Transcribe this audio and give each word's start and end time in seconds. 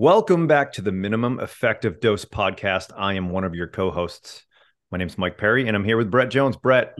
Welcome 0.00 0.46
back 0.46 0.72
to 0.72 0.80
the 0.80 0.92
Minimum 0.92 1.40
Effective 1.40 2.00
Dose 2.00 2.24
podcast. 2.24 2.90
I 2.96 3.12
am 3.12 3.28
one 3.28 3.44
of 3.44 3.54
your 3.54 3.66
co 3.66 3.90
hosts. 3.90 4.46
My 4.90 4.96
name 4.96 5.08
is 5.08 5.18
Mike 5.18 5.36
Perry, 5.36 5.68
and 5.68 5.76
I'm 5.76 5.84
here 5.84 5.98
with 5.98 6.10
Brett 6.10 6.30
Jones. 6.30 6.56
Brett, 6.56 6.96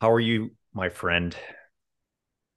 how 0.00 0.12
are 0.12 0.20
you, 0.20 0.52
my 0.72 0.88
friend? 0.88 1.34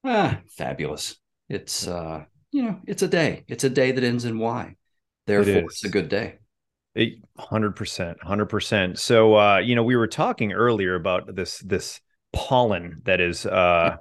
Ah, 0.03 0.39
fabulous. 0.49 1.15
It's, 1.49 1.87
uh, 1.87 2.25
you 2.51 2.61
know, 2.61 2.79
it's 2.85 3.01
a 3.01 3.07
day. 3.07 3.43
It's 3.47 3.63
a 3.63 3.69
day 3.71 3.91
that 3.91 4.03
ends 4.03 4.23
in 4.23 4.37
Y. 4.37 4.75
Therefore, 5.25 5.51
it 5.51 5.65
it's 5.65 5.83
a 5.83 5.89
good 5.89 6.09
day. 6.09 6.35
Hundred 7.39 7.75
percent, 7.75 8.21
hundred 8.21 8.45
percent. 8.45 8.99
So, 8.99 9.33
uh, 9.33 9.57
you 9.57 9.73
know, 9.73 9.83
we 9.83 9.95
were 9.95 10.05
talking 10.05 10.53
earlier 10.53 10.93
about 10.93 11.35
this 11.35 11.57
this 11.57 12.01
pollen 12.33 13.01
that 13.05 13.19
is 13.19 13.47
uh, 13.47 13.97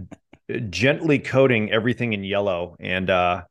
gently 0.70 1.18
coating 1.18 1.70
everything 1.70 2.14
in 2.14 2.24
yellow, 2.24 2.76
and 2.80 3.10
uh, 3.10 3.42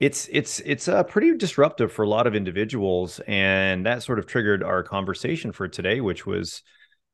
it's 0.00 0.28
it's 0.32 0.60
it's 0.60 0.88
uh, 0.88 1.02
pretty 1.04 1.36
disruptive 1.36 1.92
for 1.92 2.02
a 2.02 2.08
lot 2.08 2.26
of 2.26 2.34
individuals 2.34 3.20
and 3.26 3.86
that 3.86 4.02
sort 4.02 4.18
of 4.18 4.26
triggered 4.26 4.62
our 4.62 4.82
conversation 4.82 5.52
for 5.52 5.68
today 5.68 6.00
which 6.00 6.26
was 6.26 6.62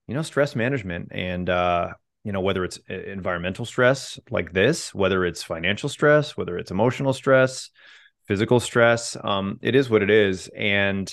you 0.07 0.15
know 0.15 0.23
stress 0.23 0.55
management 0.57 1.09
and 1.11 1.51
uh 1.51 1.93
you 2.25 2.33
know 2.33 2.41
whether 2.41 2.65
it's 2.65 2.79
uh, 2.89 2.95
environmental 2.95 3.65
stress 3.65 4.19
like 4.31 4.53
this 4.53 4.95
whether 4.95 5.25
it's 5.25 5.43
financial 5.43 5.89
stress 5.89 6.37
whether 6.37 6.57
it's 6.57 6.71
emotional 6.71 7.13
stress 7.13 7.71
physical 8.27 8.61
stress 8.61 9.17
um 9.23 9.59
it 9.63 9.75
is 9.75 9.89
what 9.89 10.03
it 10.03 10.11
is. 10.11 10.49
And 10.57 11.13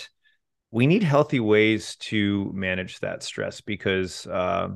we 0.71 0.87
need 0.87 1.03
healthy 1.03 1.39
ways 1.39 1.95
to 1.97 2.51
manage 2.53 2.99
that 2.99 3.21
stress 3.21 3.61
because 3.61 4.25
uh, 4.25 4.69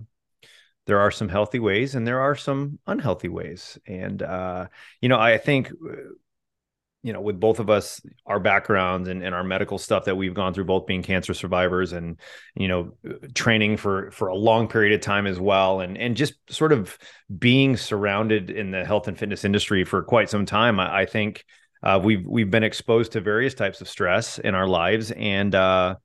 there 0.86 1.00
are 1.00 1.09
some 1.12 1.28
healthy 1.28 1.59
ways 1.59 1.95
and 1.95 2.06
there 2.06 2.22
are 2.22 2.36
some 2.36 2.78
unhealthy 2.86 3.30
ways. 3.30 3.78
And 3.88 4.22
uh 4.22 4.68
you 5.02 5.09
know 5.09 5.20
i 5.20 5.38
think 5.38 5.72
uh, 5.72 5.95
you 7.08 7.13
know, 7.13 7.22
with 7.22 7.39
both 7.39 7.59
of 7.59 7.69
us, 7.69 8.02
our 8.25 8.38
backgrounds 8.38 9.08
and, 9.08 9.23
and 9.23 9.33
our 9.33 9.41
medical 9.45 9.77
stuff 9.77 10.03
that 10.03 10.17
we've 10.17 10.33
gone 10.33 10.53
through, 10.53 10.66
both 10.66 10.86
being 10.86 11.02
cancer 11.02 11.33
survivors 11.33 11.94
and, 11.94 12.19
you 12.53 12.67
know, 12.67 12.91
training 13.33 13.77
for, 13.77 14.11
for 14.11 14.27
a 14.27 14.36
long 14.36 14.67
period 14.67 14.94
of 14.94 15.00
time 15.00 15.25
as 15.25 15.39
well. 15.39 15.80
And, 15.80 15.97
and 15.97 16.17
just 16.17 16.33
sort 16.50 16.73
of 16.73 16.97
being 17.39 17.78
surrounded 17.78 18.50
in 18.50 18.72
the 18.72 18.83
health 18.83 19.08
and 19.08 19.17
fitness 19.17 19.45
industry 19.45 19.85
for 19.85 20.03
quite 20.03 20.30
some 20.30 20.45
time, 20.45 20.81
I, 20.81 21.03
I 21.03 21.05
think 21.05 21.45
uh, 21.81 21.97
we've, 22.03 22.25
we've 22.28 22.52
been 22.52 22.66
exposed 22.66 23.13
to 23.13 23.22
various 23.22 23.53
types 23.53 23.80
of 23.80 23.88
stress 23.88 24.38
in 24.38 24.53
our 24.53 24.67
lives. 24.67 25.11
And, 25.11 25.55
uh, 25.55 25.95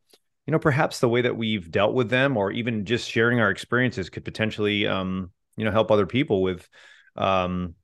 you 0.47 0.53
know, 0.53 0.61
perhaps 0.61 1.01
the 1.01 1.09
way 1.09 1.23
that 1.23 1.37
we've 1.37 1.69
dealt 1.69 1.95
with 1.95 2.11
them 2.11 2.37
or 2.37 2.53
even 2.53 2.85
just 2.85 3.11
sharing 3.11 3.41
our 3.41 3.51
experiences 3.51 4.09
could 4.09 4.25
potentially, 4.25 4.87
um, 4.87 5.33
you 5.57 5.65
know, 5.65 5.73
help 5.73 5.91
other 5.91 6.07
people 6.07 6.43
with, 6.43 6.69
um, 7.17 7.75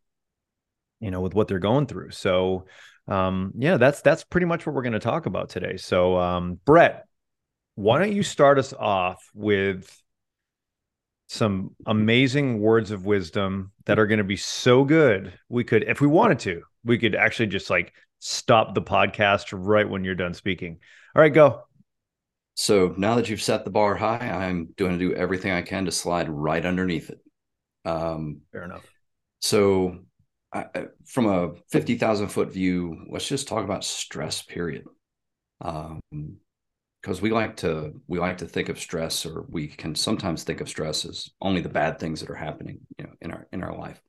you 1.01 1.11
know, 1.11 1.21
with 1.21 1.35
what 1.35 1.49
they're 1.49 1.59
going 1.59 1.87
through. 1.87 2.13
So, 2.13 2.67
um, 3.09 3.53
yeah, 3.57 3.77
that's 3.77 4.03
that's 4.03 4.25
pretty 4.25 4.47
much 4.47 4.67
what 4.67 4.75
we're 4.75 4.83
going 4.83 4.93
to 4.93 4.99
talk 4.99 5.27
about 5.27 5.49
today. 5.49 5.77
So, 5.77 6.19
um, 6.19 6.61
Brett, 6.65 7.07
why 7.75 7.99
don't 7.99 8.13
you 8.13 8.23
start 8.23 8.59
us 8.59 8.73
off 8.73 9.31
with 9.35 10.03
some 11.29 11.75
amazing 11.87 12.59
words 12.59 12.91
of 12.91 13.05
wisdom 13.05 13.71
that 13.85 13.99
are 13.99 14.07
going 14.07 14.19
to 14.19 14.25
be 14.25 14.37
so 14.37 14.83
good 14.83 15.33
we 15.49 15.63
could, 15.63 15.85
if 15.85 16.01
we 16.01 16.07
wanted 16.07 16.39
to, 16.41 16.63
we 16.85 16.99
could 16.99 17.15
actually 17.15 17.47
just 17.47 17.69
like 17.69 17.93
stop 18.19 18.75
the 18.75 18.83
podcast 18.83 19.51
right 19.53 19.89
when 19.89 20.05
you're 20.05 20.15
done 20.15 20.35
speaking. 20.35 20.79
All 21.15 21.23
right, 21.23 21.33
go. 21.33 21.65
So 22.55 22.95
now 22.97 23.15
that 23.17 23.29
you've 23.29 23.43
set 23.43 23.65
the 23.65 23.71
bar 23.71 23.95
high, 23.95 24.19
I'm 24.19 24.75
going 24.77 24.93
to 24.93 24.99
do 24.99 25.15
everything 25.15 25.53
I 25.53 25.63
can 25.63 25.85
to 25.85 25.93
slide 25.93 26.29
right 26.29 26.65
underneath 26.65 27.11
it. 27.11 27.21
Um, 27.85 28.41
Fair 28.51 28.65
enough. 28.65 28.85
So 29.41 29.99
I, 30.53 30.87
from 31.05 31.27
a 31.27 31.53
50,000 31.71 32.29
foot 32.29 32.53
view, 32.53 33.05
let's 33.11 33.29
just 33.29 33.49
talk 33.49 33.65
about 33.65 33.85
stress, 33.85 34.43
period. 34.43 34.85
Um, 35.61 36.01
because 37.03 37.23
we 37.23 37.31
like 37.31 37.57
to 37.57 38.01
we 38.07 38.19
like 38.19 38.39
to 38.39 38.47
think 38.47 38.69
of 38.69 38.79
stress 38.79 39.25
or 39.25 39.47
we 39.49 39.69
can 39.69 39.95
sometimes 39.95 40.43
think 40.43 40.61
of 40.61 40.69
stress 40.69 41.05
as 41.05 41.31
only 41.41 41.61
the 41.61 41.69
bad 41.69 41.99
things 41.99 42.21
that 42.21 42.31
are 42.31 42.35
happening 42.35 42.81
you 42.99 43.07
know 43.07 43.13
in 43.21 43.31
our 43.31 43.47
in 43.53 43.63
our 43.63 43.77
life. 43.77 44.01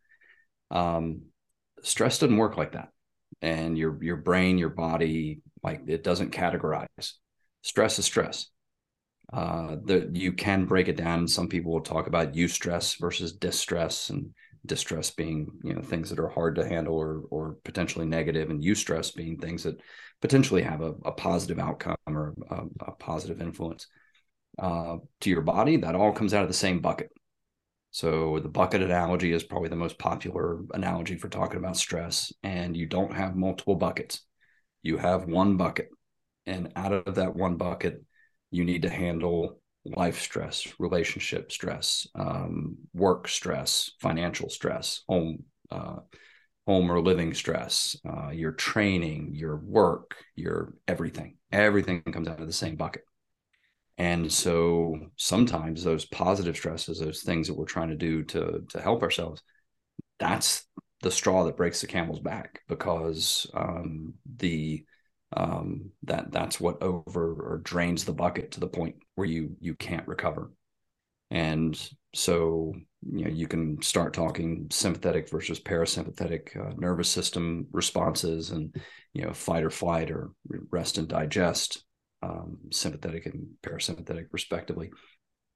Um, 0.71 1.21
stress 1.83 2.19
doesn't 2.19 2.37
work 2.37 2.57
like 2.57 2.73
that. 2.73 2.89
And 3.41 3.77
your 3.77 4.03
your 4.03 4.17
brain 4.17 4.57
your 4.57 4.69
body 4.69 5.41
like 5.63 5.81
it 5.87 6.03
doesn't 6.03 6.31
categorize. 6.31 7.13
Stress 7.61 7.99
is 7.99 8.05
stress. 8.05 8.47
Uh 9.31 9.77
that 9.85 10.15
you 10.15 10.33
can 10.33 10.65
break 10.65 10.87
it 10.87 10.97
down. 10.97 11.27
Some 11.27 11.47
people 11.47 11.71
will 11.71 11.81
talk 11.81 12.07
about 12.07 12.33
eustress 12.33 12.99
versus 12.99 13.33
distress 13.33 14.09
and 14.09 14.33
distress 14.69 15.11
being 15.11 15.51
you 15.63 15.73
know 15.73 15.81
things 15.81 16.09
that 16.09 16.19
are 16.19 16.29
hard 16.29 16.55
to 16.55 16.65
handle 16.67 16.95
or 16.95 17.23
or 17.29 17.57
potentially 17.65 18.05
negative 18.05 18.49
and 18.49 18.63
eustress 18.63 19.13
being 19.13 19.37
things 19.37 19.63
that 19.63 19.81
potentially 20.21 20.61
have 20.61 20.81
a, 20.81 20.93
a 21.03 21.11
positive 21.11 21.59
outcome 21.59 21.97
or 22.07 22.33
a, 22.49 22.61
a 22.87 22.91
positive 22.93 23.41
influence 23.41 23.87
uh, 24.59 24.97
to 25.19 25.29
your 25.29 25.41
body 25.41 25.75
that 25.77 25.95
all 25.95 26.13
comes 26.13 26.33
out 26.33 26.43
of 26.43 26.47
the 26.47 26.53
same 26.53 26.79
bucket. 26.79 27.09
So 27.91 28.39
the 28.39 28.49
bucket 28.49 28.83
analogy 28.83 29.31
is 29.31 29.43
probably 29.43 29.69
the 29.69 29.75
most 29.75 29.97
popular 29.97 30.59
analogy 30.73 31.17
for 31.17 31.27
talking 31.27 31.57
about 31.57 31.75
stress 31.75 32.31
and 32.43 32.77
you 32.77 32.85
don't 32.85 33.13
have 33.13 33.35
multiple 33.35 33.75
buckets. 33.75 34.21
You 34.83 34.97
have 34.97 35.25
one 35.25 35.57
bucket 35.57 35.89
and 36.45 36.71
out 36.75 36.93
of 36.93 37.15
that 37.15 37.35
one 37.35 37.55
bucket 37.55 38.03
you 38.51 38.63
need 38.63 38.83
to 38.83 38.89
handle 38.89 39.59
life 39.85 40.19
stress, 40.19 40.73
relationship 40.79 41.51
stress, 41.51 42.07
um, 42.15 42.77
work 42.93 43.27
stress, 43.27 43.91
financial 43.99 44.49
stress, 44.49 45.01
home 45.07 45.43
uh, 45.71 45.97
home 46.65 46.91
or 46.91 47.01
living 47.01 47.33
stress, 47.33 47.95
uh, 48.07 48.29
your 48.29 48.51
training, 48.51 49.31
your 49.33 49.57
work, 49.57 50.15
your 50.35 50.75
everything. 50.87 51.37
Everything 51.51 52.01
comes 52.03 52.27
out 52.27 52.39
of 52.39 52.47
the 52.47 52.53
same 52.53 52.75
bucket. 52.75 53.03
And 53.97 54.31
so 54.31 54.97
sometimes 55.17 55.83
those 55.83 56.05
positive 56.05 56.55
stresses, 56.55 56.99
those 56.99 57.21
things 57.21 57.47
that 57.47 57.57
we're 57.57 57.65
trying 57.65 57.89
to 57.89 57.95
do 57.95 58.23
to 58.25 58.63
to 58.69 58.81
help 58.81 59.01
ourselves, 59.03 59.41
that's 60.19 60.65
the 61.01 61.11
straw 61.11 61.45
that 61.45 61.57
breaks 61.57 61.81
the 61.81 61.87
camel's 61.87 62.19
back 62.19 62.61
because 62.67 63.49
um, 63.53 64.13
the 64.37 64.85
um, 65.35 65.91
that 66.03 66.31
that's 66.31 66.59
what 66.59 66.81
over 66.81 67.33
or 67.33 67.61
drains 67.63 68.05
the 68.05 68.13
bucket 68.13 68.51
to 68.51 68.59
the 68.59 68.67
point 68.67 68.95
where 69.15 69.27
you 69.27 69.55
you 69.59 69.75
can't 69.75 70.07
recover. 70.07 70.51
And 71.31 71.79
so 72.15 72.73
you 73.07 73.25
know 73.25 73.31
you 73.31 73.47
can 73.47 73.81
start 73.81 74.13
talking 74.13 74.67
sympathetic 74.71 75.29
versus 75.29 75.59
parasympathetic 75.59 76.57
uh, 76.57 76.73
nervous 76.77 77.09
system 77.09 77.67
responses 77.71 78.49
and 78.51 78.75
you 79.13 79.23
know 79.23 79.33
fight 79.33 79.63
or 79.63 79.69
flight 79.69 80.09
or 80.09 80.31
rest 80.71 80.97
and 80.97 81.07
digest 81.07 81.83
um, 82.23 82.57
sympathetic 82.71 83.25
and 83.25 83.47
parasympathetic 83.63 84.25
respectively. 84.31 84.89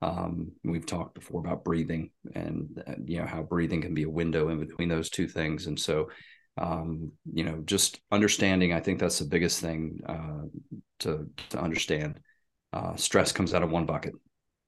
Um, 0.01 0.51
we've 0.63 0.85
talked 0.85 1.15
before 1.15 1.39
about 1.39 1.63
breathing 1.63 2.11
and 2.35 2.83
uh, 2.85 2.93
you 3.05 3.19
know 3.19 3.25
how 3.25 3.41
breathing 3.41 3.81
can 3.81 3.93
be 3.93 4.03
a 4.03 4.09
window 4.09 4.49
in 4.49 4.59
between 4.59 4.89
those 4.89 5.09
two 5.09 5.27
things. 5.27 5.67
And 5.67 5.79
so 5.79 6.09
um, 6.57 7.11
you 7.31 7.43
know, 7.43 7.61
just 7.65 7.99
understanding. 8.11 8.73
I 8.73 8.79
think 8.79 8.99
that's 8.99 9.19
the 9.19 9.25
biggest 9.25 9.59
thing 9.59 9.99
uh, 10.07 10.43
to 10.99 11.29
to 11.49 11.59
understand. 11.59 12.19
Uh, 12.71 12.95
stress 12.95 13.31
comes 13.31 13.53
out 13.53 13.63
of 13.63 13.71
one 13.71 13.85
bucket, 13.85 14.13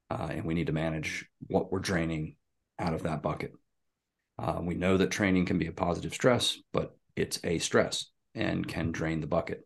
uh, 0.10 0.28
and 0.32 0.46
we 0.46 0.54
need 0.54 0.68
to 0.68 0.74
manage 0.74 1.28
what 1.48 1.72
we're 1.72 1.80
draining 1.80 2.36
out 2.80 2.94
of 2.94 3.04
that 3.04 3.22
bucket. 3.22 3.54
Uh, 4.38 4.60
we 4.62 4.76
know 4.76 4.98
that 4.98 5.12
training 5.12 5.46
can 5.46 5.58
be 5.58 5.68
a 5.68 5.72
positive 5.72 6.14
stress, 6.14 6.58
but 6.74 6.96
it's 7.16 7.40
a 7.44 7.58
stress 7.60 8.08
and 8.34 8.68
can 8.68 8.92
drain 8.92 9.22
the 9.22 9.28
bucket. 9.28 9.66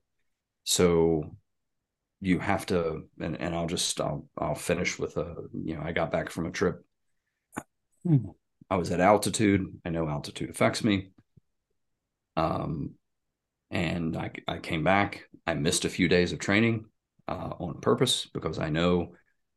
So 0.64 1.36
you 2.22 2.40
have 2.40 2.66
to, 2.68 3.04
and, 3.20 3.40
and 3.40 3.56
I'll 3.56 3.68
just 3.68 4.00
I'll 4.00 4.28
I'll 4.38 4.56
finish 4.56 5.00
with 5.00 5.18
a 5.18 5.36
you 5.54 5.76
know 5.76 5.82
I 5.84 5.92
got 5.92 6.12
back 6.12 6.30
from 6.30 6.46
a 6.46 6.52
trip. 6.52 6.84
I 8.70 8.78
was 8.78 8.92
at 8.92 9.00
altitude. 9.00 9.80
I 9.86 9.90
know 9.90 10.08
altitude 10.08 10.50
affects 10.50 10.84
me. 10.84 11.10
Um, 12.40 12.92
and 13.70 14.16
I, 14.16 14.32
I 14.48 14.58
came 14.60 14.84
back. 14.84 15.26
I 15.46 15.54
missed 15.54 15.86
a 15.86 15.90
few 15.90 16.08
days 16.08 16.32
of 16.32 16.40
training 16.40 16.86
uh, 17.28 17.54
on 17.60 17.82
purpose 17.82 18.28
because 18.34 18.60
I 18.60 18.70
know 18.70 19.14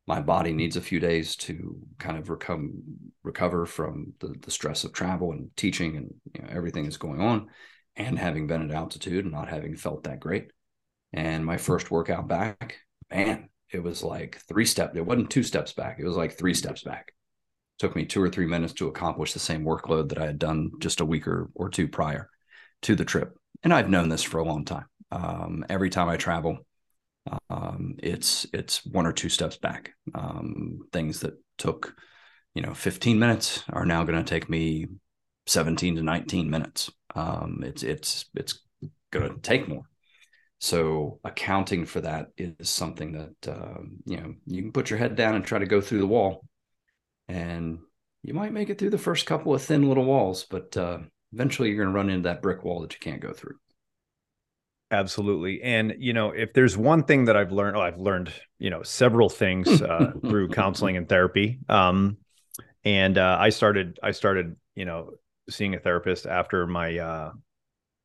my 0.06 0.20
body 0.20 0.52
needs 0.52 0.76
a 0.76 0.82
few 0.82 0.98
days 0.98 1.36
to 1.36 1.76
kind 1.98 2.18
of 2.18 2.28
recover 2.28 2.66
recover 3.22 3.66
from 3.66 4.12
the, 4.20 4.34
the 4.42 4.50
stress 4.50 4.82
of 4.82 4.92
travel 4.92 5.30
and 5.30 5.48
teaching 5.56 5.96
and 5.96 6.12
you 6.34 6.42
know, 6.42 6.48
everything 6.50 6.82
that's 6.82 6.96
going 6.96 7.20
on 7.20 7.46
and 7.94 8.18
having 8.18 8.48
been 8.48 8.68
at 8.68 8.76
altitude 8.76 9.24
and 9.24 9.32
not 9.32 9.48
having 9.48 9.76
felt 9.76 10.04
that 10.04 10.18
great. 10.18 10.50
And 11.12 11.46
my 11.46 11.56
first 11.56 11.90
workout 11.90 12.26
back 12.26 12.78
man 13.10 13.48
it 13.70 13.82
was 13.82 14.02
like 14.02 14.40
three 14.48 14.64
steps 14.66 14.96
it 14.96 15.06
wasn't 15.06 15.30
two 15.30 15.42
steps 15.42 15.72
back 15.72 15.98
it 15.98 16.04
was 16.04 16.16
like 16.16 16.36
three 16.36 16.54
steps 16.54 16.82
back. 16.82 17.08
It 17.08 17.78
took 17.78 17.94
me 17.94 18.04
two 18.04 18.20
or 18.20 18.28
three 18.28 18.46
minutes 18.46 18.72
to 18.74 18.88
accomplish 18.88 19.32
the 19.32 19.38
same 19.38 19.64
workload 19.64 20.08
that 20.08 20.18
i 20.18 20.26
had 20.26 20.38
done 20.38 20.72
just 20.80 21.00
a 21.00 21.04
week 21.04 21.28
or, 21.28 21.48
or 21.54 21.70
two 21.70 21.86
prior 21.86 22.28
to 22.82 22.94
the 22.94 23.04
trip 23.04 23.36
and 23.62 23.72
i've 23.72 23.88
known 23.88 24.08
this 24.08 24.22
for 24.22 24.38
a 24.38 24.44
long 24.44 24.64
time 24.64 24.86
um, 25.10 25.64
every 25.68 25.90
time 25.90 26.08
i 26.08 26.16
travel 26.16 26.58
um, 27.50 27.96
it's 27.98 28.46
it's 28.52 28.84
one 28.84 29.06
or 29.06 29.12
two 29.12 29.28
steps 29.28 29.56
back. 29.56 29.92
Um, 30.14 30.80
things 30.92 31.20
that 31.20 31.34
took 31.58 31.94
you 32.54 32.62
know 32.62 32.74
15 32.74 33.18
minutes 33.18 33.62
are 33.70 33.86
now 33.86 34.04
going 34.04 34.22
to 34.22 34.28
take 34.28 34.48
me 34.48 34.88
17 35.46 35.96
to 35.96 36.02
19 36.02 36.50
minutes. 36.50 36.90
Um, 37.14 37.62
it's 37.64 37.82
it's 37.82 38.26
it's 38.34 38.60
going 39.10 39.32
to 39.32 39.40
take 39.40 39.68
more. 39.68 39.84
So 40.60 41.20
accounting 41.24 41.86
for 41.86 42.00
that 42.02 42.28
is 42.36 42.70
something 42.70 43.12
that 43.12 43.52
uh, 43.52 43.82
you 44.04 44.16
know 44.16 44.34
you 44.46 44.62
can 44.62 44.72
put 44.72 44.90
your 44.90 44.98
head 44.98 45.16
down 45.16 45.34
and 45.34 45.44
try 45.44 45.58
to 45.58 45.66
go 45.66 45.80
through 45.80 46.00
the 46.00 46.06
wall, 46.06 46.44
and 47.28 47.78
you 48.22 48.34
might 48.34 48.52
make 48.52 48.70
it 48.70 48.78
through 48.78 48.90
the 48.90 48.98
first 48.98 49.26
couple 49.26 49.54
of 49.54 49.62
thin 49.62 49.88
little 49.88 50.04
walls, 50.04 50.46
but 50.48 50.76
uh, 50.76 50.98
eventually 51.32 51.68
you're 51.68 51.84
going 51.84 51.92
to 51.92 51.94
run 51.94 52.10
into 52.10 52.28
that 52.28 52.42
brick 52.42 52.64
wall 52.64 52.80
that 52.80 52.92
you 52.92 53.00
can't 53.00 53.20
go 53.20 53.32
through. 53.32 53.56
Absolutely. 54.90 55.62
And, 55.62 55.94
you 55.98 56.12
know, 56.12 56.30
if 56.32 56.52
there's 56.52 56.76
one 56.76 57.04
thing 57.04 57.24
that 57.24 57.36
I've 57.36 57.50
learned, 57.50 57.76
oh, 57.76 57.80
I've 57.80 57.98
learned, 57.98 58.30
you 58.58 58.68
know, 58.68 58.82
several 58.82 59.30
things 59.30 59.80
uh, 59.82 60.12
through 60.20 60.50
counseling 60.50 60.98
and 60.98 61.08
therapy. 61.08 61.60
Um, 61.68 62.18
and 62.84 63.16
uh, 63.16 63.38
I 63.40 63.48
started, 63.48 63.98
I 64.02 64.10
started, 64.10 64.54
you 64.74 64.84
know, 64.84 65.12
seeing 65.48 65.74
a 65.74 65.78
therapist 65.78 66.26
after 66.26 66.66
my, 66.66 66.98
uh, 66.98 67.32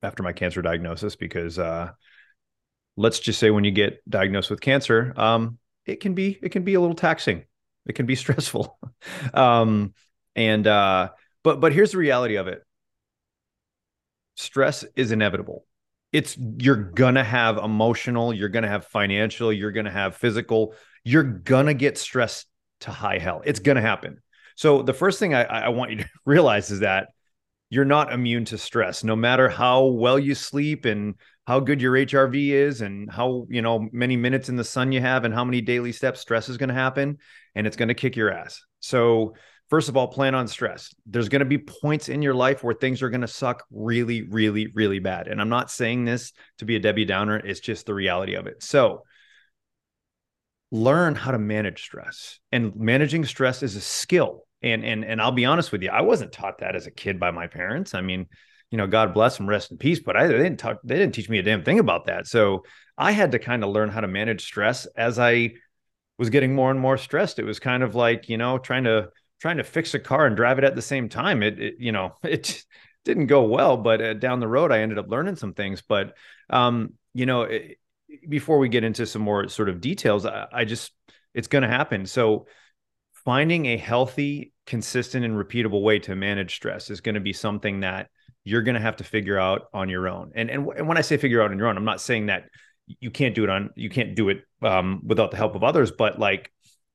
after 0.01 0.23
my 0.23 0.31
cancer 0.31 0.61
diagnosis, 0.61 1.17
because 1.17 1.59
uh, 1.59 1.91
let's 2.95 3.19
just 3.19 3.39
say 3.39 3.49
when 3.49 3.65
you 3.65 3.71
get 3.71 3.99
diagnosed 4.09 4.49
with 4.49 4.61
cancer, 4.61 5.13
um, 5.17 5.57
it 5.85 5.99
can 5.99 6.13
be, 6.13 6.39
it 6.41 6.49
can 6.49 6.63
be 6.63 6.75
a 6.75 6.79
little 6.79 6.95
taxing. 6.95 7.43
It 7.85 7.95
can 7.95 8.05
be 8.05 8.15
stressful. 8.15 8.79
um, 9.33 9.93
and, 10.37 10.65
uh, 10.65 11.09
but, 11.43 11.59
but 11.59 11.73
here's 11.73 11.91
the 11.91 11.97
reality 11.97 12.35
of 12.35 12.47
it. 12.47 12.63
Stress 14.37 14.85
is 14.95 15.11
inevitable 15.11 15.65
it's 16.11 16.37
you're 16.59 16.75
gonna 16.75 17.23
have 17.23 17.57
emotional, 17.57 18.33
you're 18.33 18.49
gonna 18.49 18.67
have 18.67 18.85
financial, 18.85 19.51
you're 19.51 19.71
gonna 19.71 19.91
have 19.91 20.15
physical, 20.15 20.73
you're 21.03 21.23
gonna 21.23 21.73
get 21.73 21.97
stressed 21.97 22.47
to 22.81 22.91
high 22.91 23.17
hell. 23.17 23.41
It's 23.45 23.59
gonna 23.59 23.81
happen. 23.81 24.21
So 24.55 24.81
the 24.81 24.93
first 24.93 25.19
thing 25.19 25.33
I, 25.33 25.43
I 25.43 25.69
want 25.69 25.91
you 25.91 25.97
to 25.97 26.09
realize 26.25 26.71
is 26.71 26.79
that 26.79 27.09
you're 27.69 27.85
not 27.85 28.13
immune 28.13 28.45
to 28.45 28.57
stress, 28.57 29.03
no 29.03 29.15
matter 29.15 29.49
how 29.49 29.85
well 29.85 30.17
you 30.17 30.33
sleep 30.33 30.85
and 30.85 31.15
how 31.45 31.59
good 31.59 31.81
your 31.81 31.93
HRV 31.93 32.49
is 32.49 32.81
and 32.81 33.11
how 33.11 33.45
you 33.49 33.61
know 33.61 33.89
many 33.91 34.15
minutes 34.15 34.47
in 34.47 34.55
the 34.55 34.63
sun 34.63 34.93
you 34.93 35.01
have 35.01 35.25
and 35.25 35.33
how 35.33 35.43
many 35.43 35.59
daily 35.59 35.91
steps 35.91 36.21
stress 36.21 36.47
is 36.47 36.57
to 36.69 36.73
happen 36.75 37.17
and 37.55 37.67
it's 37.67 37.75
to 37.89 37.93
kick 37.93 38.15
your 38.15 38.31
ass. 38.31 38.61
So 38.79 39.35
first 39.69 39.89
of 39.89 39.97
all, 39.97 40.07
plan 40.07 40.35
on 40.35 40.47
stress. 40.47 40.93
There's 41.05 41.29
going 41.29 41.39
to 41.39 41.45
be 41.45 41.57
points 41.57 42.09
in 42.09 42.21
your 42.21 42.33
life 42.33 42.63
where 42.63 42.73
things 42.73 43.01
are 43.01 43.09
going 43.09 43.21
to 43.21 43.27
suck 43.27 43.65
really, 43.71 44.23
really, 44.23 44.67
really 44.67 44.99
bad. 44.99 45.27
And 45.27 45.41
I'm 45.41 45.49
not 45.49 45.71
saying 45.71 46.05
this 46.05 46.33
to 46.59 46.65
be 46.65 46.75
a 46.75 46.79
Debbie 46.79 47.05
Downer, 47.05 47.37
it's 47.37 47.59
just 47.59 47.85
the 47.85 47.93
reality 47.93 48.35
of 48.35 48.47
it. 48.47 48.63
So, 48.63 49.03
learn 50.71 51.15
how 51.15 51.31
to 51.31 51.39
manage 51.39 51.81
stress. 51.81 52.39
And 52.51 52.75
managing 52.75 53.25
stress 53.25 53.63
is 53.63 53.75
a 53.75 53.81
skill. 53.81 54.43
And 54.61 54.83
and 54.83 55.05
and 55.05 55.21
I'll 55.21 55.31
be 55.31 55.45
honest 55.45 55.71
with 55.71 55.83
you, 55.83 55.89
I 55.89 56.01
wasn't 56.01 56.31
taught 56.31 56.59
that 56.59 56.75
as 56.75 56.87
a 56.87 56.91
kid 56.91 57.19
by 57.19 57.31
my 57.31 57.47
parents. 57.47 57.93
I 57.93 58.01
mean, 58.01 58.25
you 58.71 58.77
know, 58.77 58.87
God 58.87 59.13
bless 59.13 59.37
them, 59.37 59.47
rest 59.47 59.71
in 59.71 59.77
peace. 59.77 59.99
But 59.99 60.17
I 60.17 60.27
they 60.27 60.37
didn't 60.37 60.57
talk, 60.57 60.79
they 60.83 60.97
didn't 60.97 61.13
teach 61.13 61.29
me 61.29 61.37
a 61.37 61.43
damn 61.43 61.63
thing 61.63 61.79
about 61.79 62.05
that. 62.05 62.25
So 62.27 62.63
I 62.97 63.11
had 63.11 63.33
to 63.33 63.39
kind 63.39 63.63
of 63.63 63.69
learn 63.69 63.89
how 63.89 64.01
to 64.01 64.07
manage 64.07 64.43
stress 64.43 64.87
as 64.97 65.19
I 65.19 65.51
was 66.17 66.31
getting 66.31 66.55
more 66.55 66.71
and 66.71 66.79
more 66.79 66.97
stressed. 66.97 67.37
It 67.37 67.45
was 67.45 67.59
kind 67.59 67.83
of 67.83 67.93
like, 67.93 68.27
you 68.27 68.37
know, 68.37 68.57
trying 68.57 68.85
to 68.85 69.09
trying 69.39 69.57
to 69.57 69.63
fix 69.63 69.93
a 69.93 69.99
car 69.99 70.25
and 70.25 70.35
drive 70.35 70.57
it 70.57 70.63
at 70.63 70.75
the 70.75 70.81
same 70.81 71.09
time. 71.09 71.43
It, 71.43 71.59
it 71.59 71.75
you 71.79 71.91
know, 71.91 72.15
it 72.23 72.63
didn't 73.05 73.27
go 73.27 73.43
well, 73.43 73.77
but 73.77 74.01
uh, 74.01 74.13
down 74.13 74.39
the 74.39 74.47
road, 74.47 74.71
I 74.71 74.79
ended 74.79 74.97
up 74.97 75.09
learning 75.09 75.35
some 75.35 75.53
things. 75.53 75.81
But, 75.81 76.15
um, 76.49 76.93
you 77.13 77.25
know, 77.25 77.43
it, 77.43 77.77
before 78.27 78.57
we 78.57 78.69
get 78.69 78.83
into 78.83 79.05
some 79.05 79.21
more 79.21 79.47
sort 79.47 79.69
of 79.69 79.81
details, 79.81 80.25
I, 80.25 80.47
I 80.51 80.65
just, 80.65 80.91
it's 81.33 81.47
going 81.47 81.63
to 81.63 81.67
happen. 81.67 82.05
So, 82.05 82.47
finding 83.25 83.65
a 83.65 83.77
healthy, 83.77 84.53
consistent, 84.65 85.25
and 85.25 85.33
repeatable 85.33 85.81
way 85.81 85.99
to 85.99 86.15
manage 86.15 86.55
stress 86.55 86.89
is 86.89 87.01
going 87.01 87.15
to 87.15 87.21
be 87.21 87.33
something 87.33 87.81
that 87.81 88.07
you're 88.45 88.61
going 88.61 88.75
to 88.75 88.81
have 88.81 88.95
to 88.95 89.03
figure 89.03 89.37
out 89.37 89.63
on 89.73 89.89
your 89.89 90.07
own. 90.07 90.31
And, 90.33 90.49
and 90.49 90.65
and 90.77 90.87
when 90.87 90.97
I 90.97 91.01
say 91.01 91.17
figure 91.17 91.41
out 91.41 91.51
on 91.51 91.57
your 91.57 91.67
own, 91.67 91.75
I'm 91.75 91.83
not 91.83 91.99
saying 91.99 92.27
that 92.27 92.45
you 93.01 93.11
can't 93.11 93.35
do 93.35 93.43
it 93.43 93.49
on 93.49 93.71
you 93.75 93.89
can't 93.89 94.15
do 94.15 94.29
it 94.29 94.43
um, 94.61 95.01
without 95.05 95.31
the 95.31 95.37
help 95.37 95.55
of 95.55 95.63
others, 95.63 95.91
but 95.91 96.17
like 96.17 96.51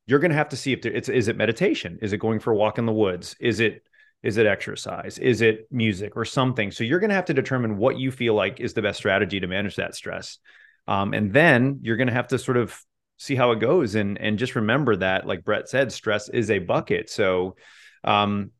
you're 0.06 0.19
going 0.19 0.31
to 0.31 0.37
have 0.37 0.49
to 0.50 0.56
see 0.56 0.72
if 0.72 0.82
there, 0.82 0.93
it's 0.93 1.08
is 1.08 1.28
it 1.28 1.37
meditation? 1.37 1.99
Is 2.02 2.12
it 2.12 2.19
going 2.19 2.40
for 2.40 2.52
a 2.52 2.56
walk 2.56 2.78
in 2.78 2.87
the 2.87 2.93
woods? 2.93 3.37
Is 3.40 3.60
it 3.60 3.82
is 4.22 4.37
it 4.37 4.46
exercise? 4.46 5.19
Is 5.19 5.40
it 5.40 5.66
music 5.70 6.16
or 6.16 6.25
something? 6.25 6.70
So 6.70 6.84
you're 6.84 7.00
going 7.00 7.10
to 7.10 7.16
have 7.16 7.25
to 7.26 7.34
determine 7.34 7.76
what 7.76 7.99
you 7.99 8.12
feel 8.12 8.34
like 8.34 8.60
is 8.60 8.72
the 8.72 8.82
best 8.82 8.99
strategy 8.99 9.40
to 9.40 9.49
manage 9.49 9.76
that 9.76 9.96
stress. 9.96 10.38
Um, 10.87 11.12
and 11.12 11.32
then 11.32 11.81
you're 11.82 11.96
going 11.96 12.06
to 12.06 12.12
have 12.12 12.28
to 12.28 12.38
sort 12.38 12.56
of 12.56 12.81
see 13.19 13.34
how 13.34 13.52
it 13.52 13.60
goes 13.60 13.94
and 13.94 14.19
and 14.19 14.37
just 14.37 14.56
remember 14.56 14.96
that 14.96 15.28
like 15.28 15.44
brett 15.44 15.69
said 15.69 15.93
stress 15.93 16.28
is 16.28 16.50
a 16.50 16.58
bucket. 16.58 17.08
So 17.10 17.56
um, 18.04 18.50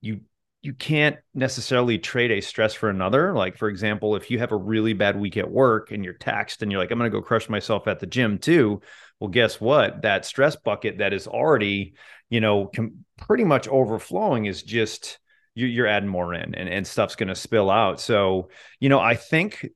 you 0.00 0.20
you 0.66 0.74
can't 0.74 1.16
necessarily 1.32 1.96
trade 1.96 2.32
a 2.32 2.40
stress 2.40 2.74
for 2.74 2.90
another. 2.90 3.32
Like, 3.32 3.56
for 3.56 3.68
example, 3.68 4.16
if 4.16 4.32
you 4.32 4.40
have 4.40 4.50
a 4.50 4.56
really 4.56 4.94
bad 4.94 5.18
week 5.18 5.36
at 5.36 5.48
work 5.48 5.92
and 5.92 6.04
you're 6.04 6.14
taxed 6.14 6.60
and 6.60 6.72
you're 6.72 6.80
like, 6.80 6.90
I'm 6.90 6.98
going 6.98 7.08
to 7.08 7.16
go 7.16 7.22
crush 7.22 7.48
myself 7.48 7.86
at 7.86 8.00
the 8.00 8.06
gym 8.06 8.38
too. 8.38 8.80
Well, 9.20 9.30
guess 9.30 9.60
what? 9.60 10.02
That 10.02 10.26
stress 10.26 10.56
bucket 10.56 10.98
that 10.98 11.12
is 11.12 11.28
already, 11.28 11.94
you 12.30 12.40
know, 12.40 12.66
com- 12.66 13.04
pretty 13.16 13.44
much 13.44 13.68
overflowing 13.68 14.46
is 14.46 14.64
just 14.64 15.20
you're 15.54 15.86
adding 15.86 16.08
more 16.08 16.34
in 16.34 16.54
and, 16.54 16.68
and 16.68 16.86
stuff's 16.86 17.16
going 17.16 17.28
to 17.28 17.34
spill 17.36 17.70
out. 17.70 18.00
So, 18.00 18.50
you 18.80 18.88
know, 18.88 18.98
I 18.98 19.14
think 19.14 19.66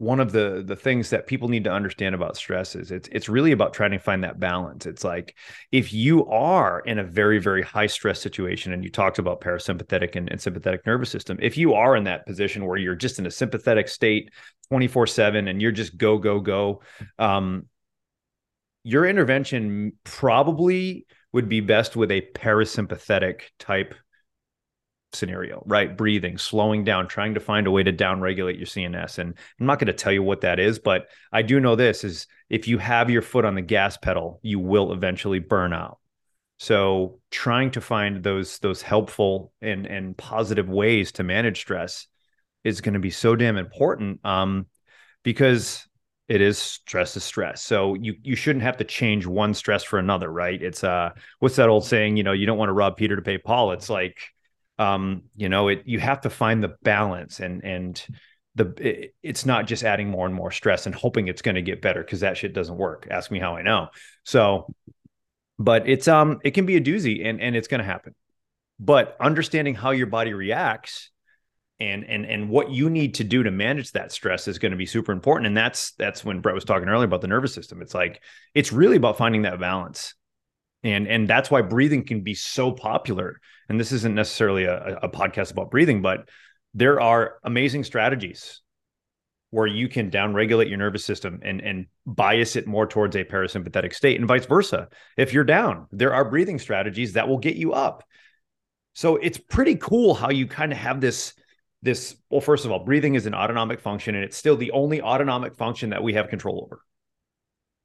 one 0.00 0.18
of 0.18 0.32
the 0.32 0.62
the 0.66 0.74
things 0.74 1.10
that 1.10 1.26
people 1.26 1.50
need 1.50 1.62
to 1.64 1.70
understand 1.70 2.14
about 2.14 2.34
stress 2.34 2.74
is 2.74 2.90
it's 2.90 3.06
it's 3.12 3.28
really 3.28 3.52
about 3.52 3.74
trying 3.74 3.90
to 3.90 3.98
find 3.98 4.24
that 4.24 4.40
balance. 4.40 4.86
It's 4.86 5.04
like 5.04 5.36
if 5.72 5.92
you 5.92 6.24
are 6.28 6.80
in 6.80 6.98
a 6.98 7.04
very 7.04 7.38
very 7.38 7.60
high 7.60 7.86
stress 7.86 8.18
situation, 8.18 8.72
and 8.72 8.82
you 8.82 8.88
talked 8.88 9.18
about 9.18 9.42
parasympathetic 9.42 10.16
and, 10.16 10.30
and 10.30 10.40
sympathetic 10.40 10.86
nervous 10.86 11.10
system, 11.10 11.36
if 11.42 11.58
you 11.58 11.74
are 11.74 11.96
in 11.96 12.04
that 12.04 12.24
position 12.24 12.64
where 12.64 12.78
you're 12.78 12.94
just 12.94 13.18
in 13.18 13.26
a 13.26 13.30
sympathetic 13.30 13.88
state, 13.88 14.30
twenty 14.70 14.88
four 14.88 15.06
seven, 15.06 15.48
and 15.48 15.60
you're 15.60 15.70
just 15.70 15.98
go 15.98 16.16
go 16.16 16.40
go, 16.40 16.80
um, 17.18 17.66
your 18.84 19.04
intervention 19.04 19.92
probably 20.04 21.04
would 21.34 21.46
be 21.46 21.60
best 21.60 21.94
with 21.94 22.10
a 22.10 22.22
parasympathetic 22.34 23.42
type 23.58 23.94
scenario, 25.12 25.62
right? 25.66 25.96
Breathing, 25.96 26.38
slowing 26.38 26.84
down, 26.84 27.08
trying 27.08 27.34
to 27.34 27.40
find 27.40 27.66
a 27.66 27.70
way 27.70 27.82
to 27.82 27.92
downregulate 27.92 28.56
your 28.56 28.66
CNS. 28.66 29.18
And 29.18 29.34
I'm 29.58 29.66
not 29.66 29.78
going 29.78 29.86
to 29.88 29.92
tell 29.92 30.12
you 30.12 30.22
what 30.22 30.42
that 30.42 30.58
is, 30.58 30.78
but 30.78 31.08
I 31.32 31.42
do 31.42 31.60
know 31.60 31.76
this 31.76 32.04
is 32.04 32.26
if 32.48 32.68
you 32.68 32.78
have 32.78 33.10
your 33.10 33.22
foot 33.22 33.44
on 33.44 33.54
the 33.54 33.62
gas 33.62 33.96
pedal, 33.96 34.40
you 34.42 34.58
will 34.58 34.92
eventually 34.92 35.38
burn 35.38 35.72
out. 35.72 35.98
So 36.58 37.20
trying 37.30 37.70
to 37.72 37.80
find 37.80 38.22
those 38.22 38.58
those 38.58 38.82
helpful 38.82 39.52
and 39.62 39.86
and 39.86 40.16
positive 40.16 40.68
ways 40.68 41.12
to 41.12 41.22
manage 41.22 41.60
stress 41.60 42.06
is 42.64 42.82
going 42.82 42.94
to 42.94 43.00
be 43.00 43.10
so 43.10 43.34
damn 43.34 43.56
important 43.56 44.24
um, 44.26 44.66
because 45.22 45.86
it 46.28 46.40
is 46.40 46.58
stress 46.58 47.16
is 47.16 47.24
stress. 47.24 47.62
So 47.62 47.94
you 47.94 48.14
you 48.22 48.36
shouldn't 48.36 48.62
have 48.62 48.76
to 48.76 48.84
change 48.84 49.26
one 49.26 49.54
stress 49.54 49.82
for 49.82 49.98
another, 49.98 50.30
right? 50.30 50.62
It's 50.62 50.84
uh 50.84 51.10
what's 51.38 51.56
that 51.56 51.68
old 51.68 51.86
saying, 51.86 52.16
you 52.16 52.22
know, 52.22 52.32
you 52.32 52.46
don't 52.46 52.58
want 52.58 52.68
to 52.68 52.74
rob 52.74 52.96
Peter 52.96 53.16
to 53.16 53.22
pay 53.22 53.38
Paul. 53.38 53.72
It's 53.72 53.90
like 53.90 54.18
um, 54.80 55.24
you 55.36 55.50
know, 55.50 55.68
it 55.68 55.82
you 55.84 56.00
have 56.00 56.22
to 56.22 56.30
find 56.30 56.62
the 56.62 56.74
balance 56.82 57.38
and 57.38 57.62
and 57.62 58.02
the 58.54 58.72
it, 58.78 59.14
it's 59.22 59.44
not 59.44 59.66
just 59.66 59.84
adding 59.84 60.08
more 60.08 60.24
and 60.24 60.34
more 60.34 60.50
stress 60.50 60.86
and 60.86 60.94
hoping 60.94 61.28
it's 61.28 61.42
going 61.42 61.54
to 61.54 61.62
get 61.62 61.82
better 61.82 62.02
because 62.02 62.20
that 62.20 62.38
shit 62.38 62.54
doesn't 62.54 62.78
work. 62.78 63.06
Ask 63.10 63.30
me 63.30 63.38
how 63.38 63.56
I 63.56 63.62
know. 63.62 63.88
So, 64.24 64.74
but 65.58 65.86
it's 65.86 66.08
um 66.08 66.40
it 66.44 66.52
can 66.52 66.64
be 66.64 66.76
a 66.76 66.80
doozy 66.80 67.26
and 67.26 67.42
and 67.42 67.54
it's 67.54 67.68
going 67.68 67.80
to 67.80 67.84
happen. 67.84 68.14
But 68.78 69.16
understanding 69.20 69.74
how 69.74 69.90
your 69.90 70.06
body 70.06 70.32
reacts 70.32 71.10
and 71.78 72.02
and 72.04 72.24
and 72.24 72.48
what 72.48 72.70
you 72.70 72.88
need 72.88 73.16
to 73.16 73.24
do 73.24 73.42
to 73.42 73.50
manage 73.50 73.92
that 73.92 74.12
stress 74.12 74.48
is 74.48 74.58
going 74.58 74.72
to 74.72 74.78
be 74.78 74.86
super 74.86 75.12
important 75.12 75.46
and 75.46 75.56
that's 75.56 75.92
that's 75.92 76.24
when 76.24 76.40
Brett 76.40 76.54
was 76.54 76.64
talking 76.64 76.88
earlier 76.88 77.06
about 77.06 77.22
the 77.22 77.26
nervous 77.26 77.54
system 77.54 77.80
it's 77.80 77.94
like 77.94 78.20
it's 78.54 78.70
really 78.70 78.96
about 78.96 79.16
finding 79.16 79.42
that 79.42 79.58
balance 79.58 80.14
and 80.82 81.06
and 81.06 81.28
that's 81.28 81.50
why 81.50 81.62
breathing 81.62 82.04
can 82.04 82.22
be 82.22 82.34
so 82.34 82.72
popular 82.72 83.40
and 83.68 83.78
this 83.78 83.92
isn't 83.92 84.14
necessarily 84.14 84.64
a, 84.64 84.98
a 85.02 85.08
podcast 85.08 85.52
about 85.52 85.70
breathing 85.70 86.02
but 86.02 86.28
there 86.74 87.00
are 87.00 87.38
amazing 87.44 87.84
strategies 87.84 88.60
where 89.50 89.66
you 89.66 89.88
can 89.88 90.10
downregulate 90.10 90.68
your 90.68 90.78
nervous 90.78 91.04
system 91.04 91.40
and 91.42 91.60
and 91.60 91.86
bias 92.06 92.56
it 92.56 92.66
more 92.66 92.86
towards 92.86 93.16
a 93.16 93.24
parasympathetic 93.24 93.92
state 93.92 94.18
and 94.18 94.28
vice 94.28 94.46
versa. 94.46 94.88
If 95.16 95.32
you're 95.32 95.44
down, 95.44 95.86
there 95.90 96.14
are 96.14 96.28
breathing 96.28 96.58
strategies 96.58 97.14
that 97.14 97.28
will 97.28 97.38
get 97.38 97.56
you 97.56 97.72
up. 97.72 98.04
So 98.94 99.16
it's 99.16 99.38
pretty 99.38 99.76
cool 99.76 100.14
how 100.14 100.30
you 100.30 100.46
kind 100.46 100.72
of 100.72 100.78
have 100.78 101.00
this 101.00 101.34
this 101.82 102.16
well 102.30 102.40
first 102.40 102.64
of 102.64 102.70
all, 102.70 102.84
breathing 102.84 103.14
is 103.14 103.26
an 103.26 103.34
autonomic 103.34 103.80
function 103.80 104.14
and 104.14 104.24
it's 104.24 104.36
still 104.36 104.56
the 104.56 104.70
only 104.70 105.02
autonomic 105.02 105.56
function 105.56 105.90
that 105.90 106.02
we 106.02 106.14
have 106.14 106.28
control 106.28 106.62
over. 106.64 106.82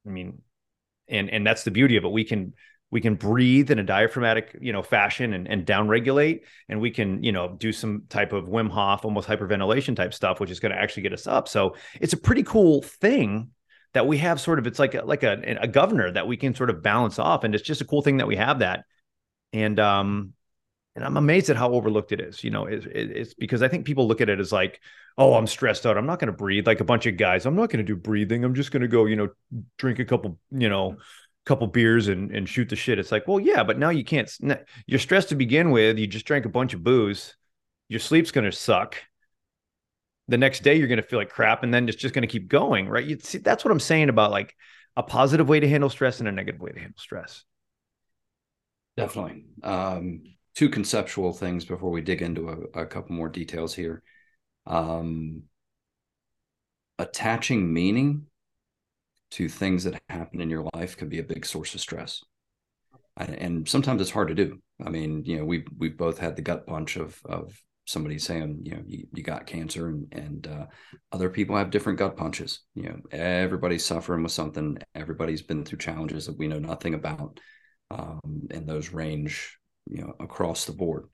I 0.06 0.10
mean, 0.10 0.42
and 1.08 1.30
and 1.30 1.44
that's 1.44 1.64
the 1.64 1.70
beauty 1.72 1.96
of 1.96 2.04
it. 2.04 2.12
We 2.12 2.24
can 2.24 2.54
we 2.90 3.00
can 3.00 3.14
breathe 3.14 3.70
in 3.70 3.78
a 3.78 3.82
diaphragmatic 3.82 4.56
you 4.60 4.72
know 4.72 4.82
fashion 4.82 5.32
and, 5.34 5.48
and 5.48 5.66
down 5.66 5.88
regulate 5.88 6.44
and 6.68 6.80
we 6.80 6.90
can 6.90 7.22
you 7.22 7.32
know 7.32 7.54
do 7.58 7.72
some 7.72 8.04
type 8.08 8.32
of 8.32 8.46
wim 8.46 8.70
hof 8.70 9.04
almost 9.04 9.28
hyperventilation 9.28 9.96
type 9.96 10.14
stuff 10.14 10.40
which 10.40 10.50
is 10.50 10.60
going 10.60 10.72
to 10.72 10.80
actually 10.80 11.02
get 11.02 11.12
us 11.12 11.26
up. 11.26 11.48
So 11.48 11.76
it's 12.00 12.12
a 12.12 12.18
pretty 12.18 12.42
cool 12.42 12.82
thing 12.82 13.50
that 13.94 14.06
we 14.06 14.18
have 14.18 14.40
sort 14.40 14.58
of 14.58 14.66
it's 14.66 14.78
like 14.78 14.94
a, 14.94 15.02
like 15.02 15.22
a, 15.22 15.58
a 15.60 15.68
governor 15.68 16.10
that 16.12 16.26
we 16.26 16.36
can 16.36 16.54
sort 16.54 16.70
of 16.70 16.82
balance 16.82 17.18
off 17.18 17.44
and 17.44 17.54
it's 17.54 17.64
just 17.64 17.80
a 17.80 17.86
cool 17.86 18.02
thing 18.02 18.18
that 18.18 18.26
we 18.26 18.36
have 18.36 18.60
that. 18.60 18.84
And 19.52 19.78
um 19.80 20.32
and 20.94 21.04
i'm 21.04 21.18
amazed 21.18 21.50
at 21.50 21.56
how 21.56 21.72
overlooked 21.72 22.10
it 22.12 22.22
is 22.22 22.42
you 22.42 22.50
know 22.50 22.64
it, 22.64 22.86
it, 22.86 23.10
it's 23.10 23.34
because 23.34 23.62
i 23.62 23.68
think 23.68 23.84
people 23.84 24.08
look 24.08 24.22
at 24.22 24.30
it 24.30 24.40
as 24.40 24.50
like 24.50 24.80
oh 25.18 25.34
i'm 25.34 25.46
stressed 25.46 25.86
out. 25.86 25.96
I'm 25.98 26.06
not 26.06 26.18
going 26.18 26.32
to 26.32 26.36
breathe 26.36 26.66
like 26.66 26.80
a 26.80 26.84
bunch 26.84 27.06
of 27.06 27.16
guys. 27.16 27.46
I'm 27.46 27.54
not 27.56 27.70
going 27.70 27.84
to 27.84 27.92
do 27.92 27.96
breathing. 27.96 28.44
I'm 28.44 28.54
just 28.54 28.70
going 28.70 28.82
to 28.82 28.88
go 28.88 29.04
you 29.04 29.16
know 29.16 29.28
drink 29.78 29.98
a 29.98 30.04
couple 30.04 30.38
you 30.50 30.68
know 30.68 30.96
couple 31.46 31.66
beers 31.68 32.08
and, 32.08 32.30
and 32.32 32.48
shoot 32.48 32.68
the 32.68 32.76
shit. 32.76 32.98
It's 32.98 33.12
like, 33.12 33.26
well, 33.26 33.40
yeah, 33.40 33.62
but 33.62 33.78
now 33.78 33.90
you 33.90 34.04
can't. 34.04 34.30
You're 34.86 34.98
stressed 34.98 35.30
to 35.30 35.36
begin 35.36 35.70
with. 35.70 35.98
You 35.98 36.06
just 36.06 36.26
drank 36.26 36.44
a 36.44 36.50
bunch 36.50 36.74
of 36.74 36.84
booze. 36.84 37.36
Your 37.88 38.00
sleep's 38.00 38.32
going 38.32 38.44
to 38.44 38.52
suck. 38.52 38.96
The 40.28 40.36
next 40.36 40.64
day, 40.64 40.74
you're 40.74 40.88
going 40.88 41.00
to 41.00 41.06
feel 41.06 41.20
like 41.20 41.30
crap, 41.30 41.62
and 41.62 41.72
then 41.72 41.88
it's 41.88 41.96
just 41.96 42.12
going 42.12 42.22
to 42.22 42.28
keep 42.28 42.48
going, 42.48 42.88
right? 42.88 43.06
You 43.06 43.16
see, 43.20 43.38
that's 43.38 43.64
what 43.64 43.70
I'm 43.70 43.80
saying 43.80 44.08
about 44.08 44.32
like 44.32 44.56
a 44.96 45.02
positive 45.02 45.48
way 45.48 45.60
to 45.60 45.68
handle 45.68 45.88
stress 45.88 46.18
and 46.18 46.28
a 46.28 46.32
negative 46.32 46.60
way 46.60 46.72
to 46.72 46.80
handle 46.80 46.98
stress. 46.98 47.44
Definitely. 48.96 49.44
Um, 49.62 50.22
two 50.56 50.68
conceptual 50.68 51.32
things 51.32 51.64
before 51.64 51.90
we 51.90 52.00
dig 52.00 52.22
into 52.22 52.48
a, 52.48 52.80
a 52.80 52.86
couple 52.86 53.14
more 53.14 53.28
details 53.28 53.72
here. 53.72 54.02
Um, 54.66 55.44
attaching 56.98 57.72
meaning 57.72 58.26
to 59.32 59.48
things 59.48 59.84
that 59.84 60.00
happen 60.08 60.40
in 60.40 60.50
your 60.50 60.68
life 60.74 60.96
can 60.96 61.08
be 61.08 61.18
a 61.18 61.24
big 61.24 61.44
source 61.44 61.74
of 61.74 61.80
stress. 61.80 62.22
And 63.16 63.66
sometimes 63.66 64.02
it's 64.02 64.10
hard 64.10 64.28
to 64.28 64.34
do. 64.34 64.60
I 64.84 64.90
mean, 64.90 65.24
you 65.24 65.38
know, 65.38 65.44
we 65.44 65.64
we've 65.78 65.96
both 65.96 66.18
had 66.18 66.36
the 66.36 66.42
gut 66.42 66.66
punch 66.66 66.96
of 66.96 67.18
of 67.24 67.58
somebody 67.86 68.18
saying, 68.18 68.60
you 68.62 68.72
know, 68.72 68.82
you, 68.86 69.06
you 69.14 69.22
got 69.22 69.46
cancer, 69.46 69.88
and 69.88 70.06
and 70.12 70.46
uh, 70.46 70.66
other 71.12 71.30
people 71.30 71.56
have 71.56 71.70
different 71.70 71.98
gut 71.98 72.16
punches. 72.16 72.60
You 72.74 72.90
know, 72.90 72.98
everybody's 73.10 73.86
suffering 73.86 74.22
with 74.22 74.32
something. 74.32 74.76
Everybody's 74.94 75.42
been 75.42 75.64
through 75.64 75.78
challenges 75.78 76.26
that 76.26 76.36
we 76.36 76.46
know 76.46 76.58
nothing 76.58 76.92
about, 76.92 77.40
um, 77.90 78.48
and 78.50 78.68
those 78.68 78.90
range, 78.92 79.58
you 79.88 80.02
know, 80.02 80.14
across 80.20 80.66
the 80.66 80.72
board. 80.72 81.08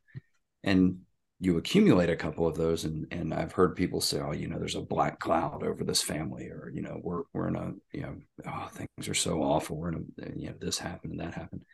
And 0.65 1.01
you 1.43 1.59
accumulate 1.59 2.09
a 2.09 2.15
couple 2.15 2.47
of 2.47 2.55
those 2.55 2.85
and 2.85 3.05
and 3.11 3.35
I've 3.35 3.51
heard 3.51 3.75
people 3.75 4.01
say, 4.01 4.21
oh, 4.21 4.31
you 4.31 4.47
know, 4.47 4.61
there's 4.61 4.77
a 4.77 4.81
black 4.81 5.19
cloud 5.19 5.65
over 5.65 5.83
this 5.83 6.01
family, 6.01 6.45
or 6.45 6.71
you 6.73 6.83
know, 6.83 7.01
we're 7.03 7.23
we're 7.35 7.49
in 7.49 7.57
a 7.57 7.73
you 7.93 8.03
know, 8.03 8.15
oh, 8.47 8.69
things 8.73 9.09
are 9.09 9.15
so 9.15 9.43
awful. 9.43 9.77
We're 9.77 9.89
in 9.89 10.07
a 10.23 10.39
you 10.39 10.47
know, 10.47 10.55
this 10.61 10.79
happened 10.79 11.15
and 11.15 11.21
that 11.21 11.35
happened. 11.35 11.65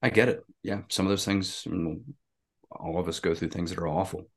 I 0.00 0.08
get 0.08 0.30
it. 0.30 0.42
Yeah, 0.62 0.80
some 0.88 1.04
of 1.04 1.10
those 1.10 1.26
things, 1.26 1.66
all 2.70 2.98
of 2.98 3.06
us 3.06 3.20
go 3.20 3.34
through 3.34 3.50
things 3.50 3.68
that 3.68 3.78
are 3.78 3.86
awful. 3.86 4.30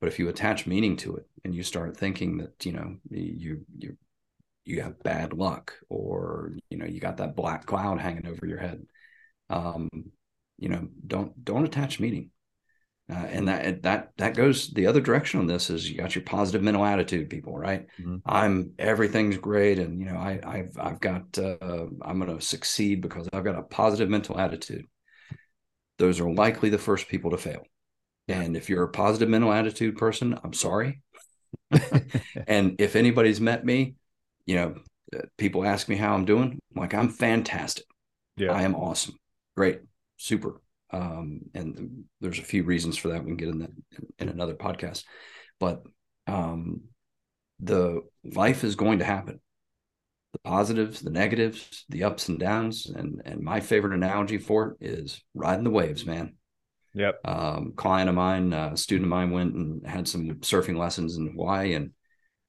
But 0.00 0.08
if 0.08 0.18
you 0.18 0.30
attach 0.30 0.66
meaning 0.66 0.96
to 0.98 1.16
it 1.16 1.26
and 1.44 1.54
you 1.54 1.62
start 1.62 1.94
thinking 1.94 2.38
that 2.38 2.64
you 2.64 2.72
know 2.72 2.96
you 3.10 3.66
you 3.76 3.98
you 4.64 4.80
have 4.80 5.02
bad 5.02 5.34
luck 5.34 5.74
or 5.90 6.54
you 6.70 6.78
know 6.78 6.86
you 6.86 6.98
got 6.98 7.18
that 7.18 7.36
black 7.36 7.66
cloud 7.66 8.00
hanging 8.00 8.26
over 8.26 8.46
your 8.46 8.58
head, 8.58 8.86
um, 9.50 9.90
you 10.56 10.70
know, 10.70 10.88
don't 11.06 11.44
don't 11.44 11.66
attach 11.66 12.00
meaning 12.00 12.30
uh, 13.10 13.16
and 13.16 13.48
that 13.48 13.82
that 13.82 14.12
that 14.16 14.34
goes 14.34 14.70
the 14.70 14.86
other 14.86 15.00
direction 15.00 15.38
on 15.38 15.46
this 15.46 15.68
is 15.68 15.90
you 15.90 15.98
got 15.98 16.14
your 16.14 16.24
positive 16.24 16.62
mental 16.62 16.84
attitude 16.84 17.28
people 17.28 17.56
right? 17.56 17.86
Mm-hmm. 18.00 18.16
i'm 18.24 18.72
everything's 18.78 19.36
great 19.36 19.78
and 19.78 20.00
you 20.00 20.06
know 20.06 20.16
i 20.16 20.40
i've 20.46 20.78
i've 20.80 21.00
got 21.00 21.36
uh, 21.36 21.86
i'm 22.02 22.18
going 22.18 22.34
to 22.34 22.44
succeed 22.44 23.02
because 23.02 23.28
i've 23.32 23.44
got 23.44 23.58
a 23.58 23.62
positive 23.62 24.08
mental 24.08 24.38
attitude. 24.38 24.86
Those 25.98 26.18
are 26.18 26.30
likely 26.30 26.70
the 26.70 26.78
first 26.78 27.06
people 27.06 27.30
to 27.30 27.36
fail. 27.36 27.62
And 28.26 28.56
if 28.56 28.68
you're 28.68 28.82
a 28.82 28.88
positive 28.88 29.28
mental 29.28 29.52
attitude 29.52 29.96
person 29.96 30.38
i'm 30.42 30.54
sorry. 30.54 31.02
And 32.46 32.76
if 32.80 32.96
anybody's 32.96 33.40
met 33.40 33.66
me 33.66 33.96
you 34.46 34.54
know 34.56 34.76
uh, 35.14 35.26
people 35.36 35.64
ask 35.64 35.88
me 35.90 35.96
how 35.96 36.14
i'm 36.14 36.24
doing 36.24 36.58
I'm 36.74 36.80
like 36.80 36.94
i'm 36.94 37.10
fantastic. 37.10 37.84
Yeah. 38.38 38.52
I 38.52 38.62
am 38.62 38.74
awesome. 38.74 39.16
Great. 39.56 39.80
Super 40.16 40.62
um, 40.90 41.40
and 41.54 42.04
there's 42.20 42.38
a 42.38 42.42
few 42.42 42.64
reasons 42.64 42.96
for 42.96 43.08
that. 43.08 43.22
We 43.22 43.30
can 43.30 43.36
get 43.36 43.48
in 43.48 43.58
that 43.60 43.70
in 44.18 44.28
another 44.28 44.54
podcast, 44.54 45.04
but 45.58 45.82
um, 46.26 46.82
the 47.60 48.02
life 48.24 48.64
is 48.64 48.76
going 48.76 48.98
to 49.00 49.04
happen. 49.04 49.40
The 50.32 50.38
positives, 50.40 51.00
the 51.00 51.10
negatives, 51.10 51.84
the 51.88 52.04
ups 52.04 52.28
and 52.28 52.38
downs, 52.38 52.86
and 52.86 53.22
and 53.24 53.40
my 53.40 53.60
favorite 53.60 53.94
analogy 53.94 54.38
for 54.38 54.76
it 54.80 54.88
is 54.88 55.22
riding 55.34 55.64
the 55.64 55.70
waves, 55.70 56.04
man. 56.04 56.34
Yep. 56.94 57.20
Um, 57.24 57.72
client 57.76 58.08
of 58.08 58.14
mine, 58.14 58.52
uh, 58.52 58.70
a 58.72 58.76
student 58.76 59.06
of 59.06 59.10
mine, 59.10 59.30
went 59.30 59.54
and 59.54 59.86
had 59.86 60.06
some 60.06 60.28
surfing 60.36 60.76
lessons 60.76 61.16
in 61.16 61.28
Hawaii, 61.28 61.74
and 61.74 61.90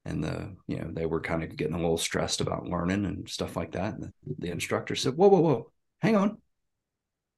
and 0.03 0.23
the 0.23 0.55
you 0.67 0.77
know 0.77 0.89
they 0.91 1.05
were 1.05 1.21
kind 1.21 1.43
of 1.43 1.55
getting 1.55 1.75
a 1.75 1.79
little 1.79 1.97
stressed 1.97 2.41
about 2.41 2.67
learning 2.67 3.05
and 3.05 3.29
stuff 3.29 3.55
like 3.55 3.71
that. 3.73 3.95
And 3.95 4.03
the, 4.03 4.35
the 4.39 4.51
instructor 4.51 4.95
said, 4.95 5.15
"Whoa, 5.15 5.27
whoa, 5.27 5.41
whoa, 5.41 5.71
hang 5.99 6.15
on, 6.15 6.37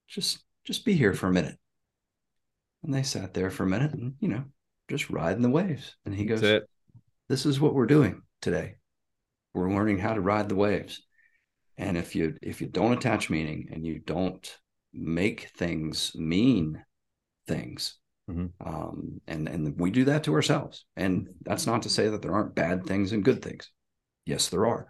just 0.08 0.40
just 0.68 0.86
be 0.86 0.94
here 0.94 1.14
for 1.14 1.28
a 1.28 1.34
minute. 1.34 1.58
And 2.84 2.94
they 2.94 3.04
sat 3.04 3.34
there 3.34 3.50
for 3.50 3.64
a 3.64 3.68
minute 3.68 3.94
and, 3.94 4.14
you 4.20 4.28
know, 4.28 4.44
just 4.90 5.10
riding 5.10 5.42
the 5.42 5.50
waves. 5.50 5.96
And 6.06 6.14
he 6.14 6.26
goes, 6.26 6.42
This 7.30 7.46
is 7.46 7.60
what 7.60 7.74
we're 7.74 7.88
doing 7.88 8.22
today. 8.42 8.76
We're 9.54 9.72
learning 9.72 9.98
how 9.98 10.14
to 10.14 10.22
ride 10.22 10.50
the 10.50 10.56
waves. 10.56 11.02
And 11.78 11.98
if 11.98 12.16
you 12.16 12.36
if 12.42 12.62
you 12.62 12.68
don't 12.68 12.94
attach 12.94 13.30
meaning 13.30 13.70
and 13.72 13.86
you 13.86 14.00
don't 14.00 14.58
make 14.94 15.52
things 15.58 16.12
mean 16.16 16.84
things, 17.48 17.96
mm-hmm. 18.30 18.48
um, 18.66 19.22
and 19.28 19.48
and 19.48 19.80
we 19.80 19.90
do 19.92 20.06
that 20.06 20.24
to 20.26 20.34
ourselves. 20.34 20.86
And 20.96 21.30
that's 21.42 21.66
not 21.66 21.84
to 21.84 21.90
say 21.90 22.10
that 22.10 22.22
there 22.22 22.34
aren't 22.34 22.56
bad 22.56 22.86
things 22.86 23.12
and 23.12 23.24
good 23.24 23.42
things. 23.42 23.72
Yes, 24.26 24.50
there 24.50 24.66
are. 24.66 24.88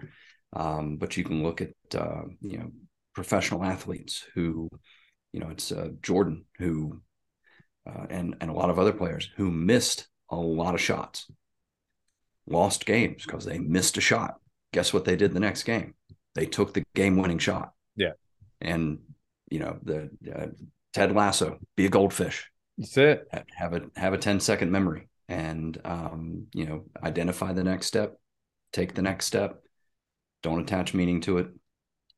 Um, 0.54 0.98
but 0.98 1.18
you 1.18 1.24
can 1.24 1.44
look 1.44 1.62
at 1.62 1.74
uh, 1.94 2.24
you 2.42 2.58
know 2.58 2.72
professional 3.14 3.64
athletes 3.64 4.26
who 4.34 4.70
you 5.34 5.40
know, 5.40 5.50
it's 5.50 5.72
uh, 5.72 5.90
Jordan 6.02 6.46
who, 6.58 7.02
uh, 7.88 8.06
and 8.10 8.36
and 8.42 8.50
a 8.50 8.54
lot 8.54 8.70
of 8.70 8.80
other 8.80 8.94
players 8.94 9.30
who 9.38 9.52
missed 9.52 10.08
a 10.30 10.36
lot 10.36 10.76
of 10.76 10.82
shots, 10.82 11.30
lost 12.48 12.86
games 12.86 13.26
because 13.26 13.46
they 13.46 13.60
missed 13.60 13.98
a 13.98 14.02
shot. 14.02 14.36
Guess 14.74 14.94
what 14.94 15.06
they 15.06 15.16
did 15.16 15.34
the 15.34 15.40
next 15.40 15.64
game? 15.64 15.96
They 16.36 16.46
took 16.46 16.74
the 16.74 16.84
game-winning 16.96 17.40
shot. 17.40 17.74
Yeah, 17.96 18.12
and 18.62 19.00
you 19.50 19.60
know 19.60 19.78
the 19.84 20.10
uh, 20.34 20.48
Ted 20.94 21.14
Lasso, 21.14 21.60
be 21.76 21.86
a 21.86 21.90
goldfish. 21.90 22.50
That's 22.78 22.98
it. 22.98 23.28
Have 23.56 23.74
a 23.74 23.82
have 23.96 24.14
a 24.14 24.18
10 24.18 24.40
second 24.40 24.72
memory, 24.72 25.08
and 25.28 25.80
um, 25.86 26.48
you 26.54 26.66
know 26.66 26.86
identify 27.04 27.54
the 27.54 27.64
next 27.64 27.88
step, 27.88 28.18
take 28.72 28.94
the 28.94 29.02
next 29.02 29.26
step. 29.26 29.62
Don't 30.44 30.62
attach 30.62 30.94
meaning 30.94 31.22
to 31.22 31.40
it 31.40 31.48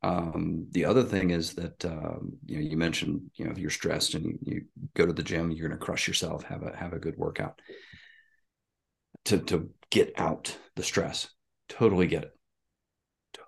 um, 0.02 0.66
the 0.70 0.86
other 0.86 1.02
thing 1.02 1.30
is 1.30 1.54
that 1.54 1.84
um, 1.84 2.32
you 2.46 2.56
know 2.56 2.62
you 2.62 2.76
mentioned 2.76 3.30
you 3.34 3.44
know 3.44 3.50
if 3.50 3.58
you're 3.58 3.70
stressed 3.70 4.14
and 4.14 4.24
you, 4.24 4.38
you 4.42 4.62
go 4.94 5.04
to 5.04 5.12
the 5.12 5.22
gym, 5.22 5.50
you're 5.50 5.68
going 5.68 5.78
to 5.78 5.84
crush 5.84 6.08
yourself. 6.08 6.42
Have 6.44 6.62
a 6.62 6.74
have 6.74 6.94
a 6.94 6.98
good 6.98 7.16
workout 7.16 7.60
to 9.26 9.38
to 9.38 9.70
get 9.90 10.12
out 10.16 10.56
the 10.76 10.82
stress. 10.82 11.28
Totally 11.68 12.06
get 12.06 12.24
it. 12.24 12.32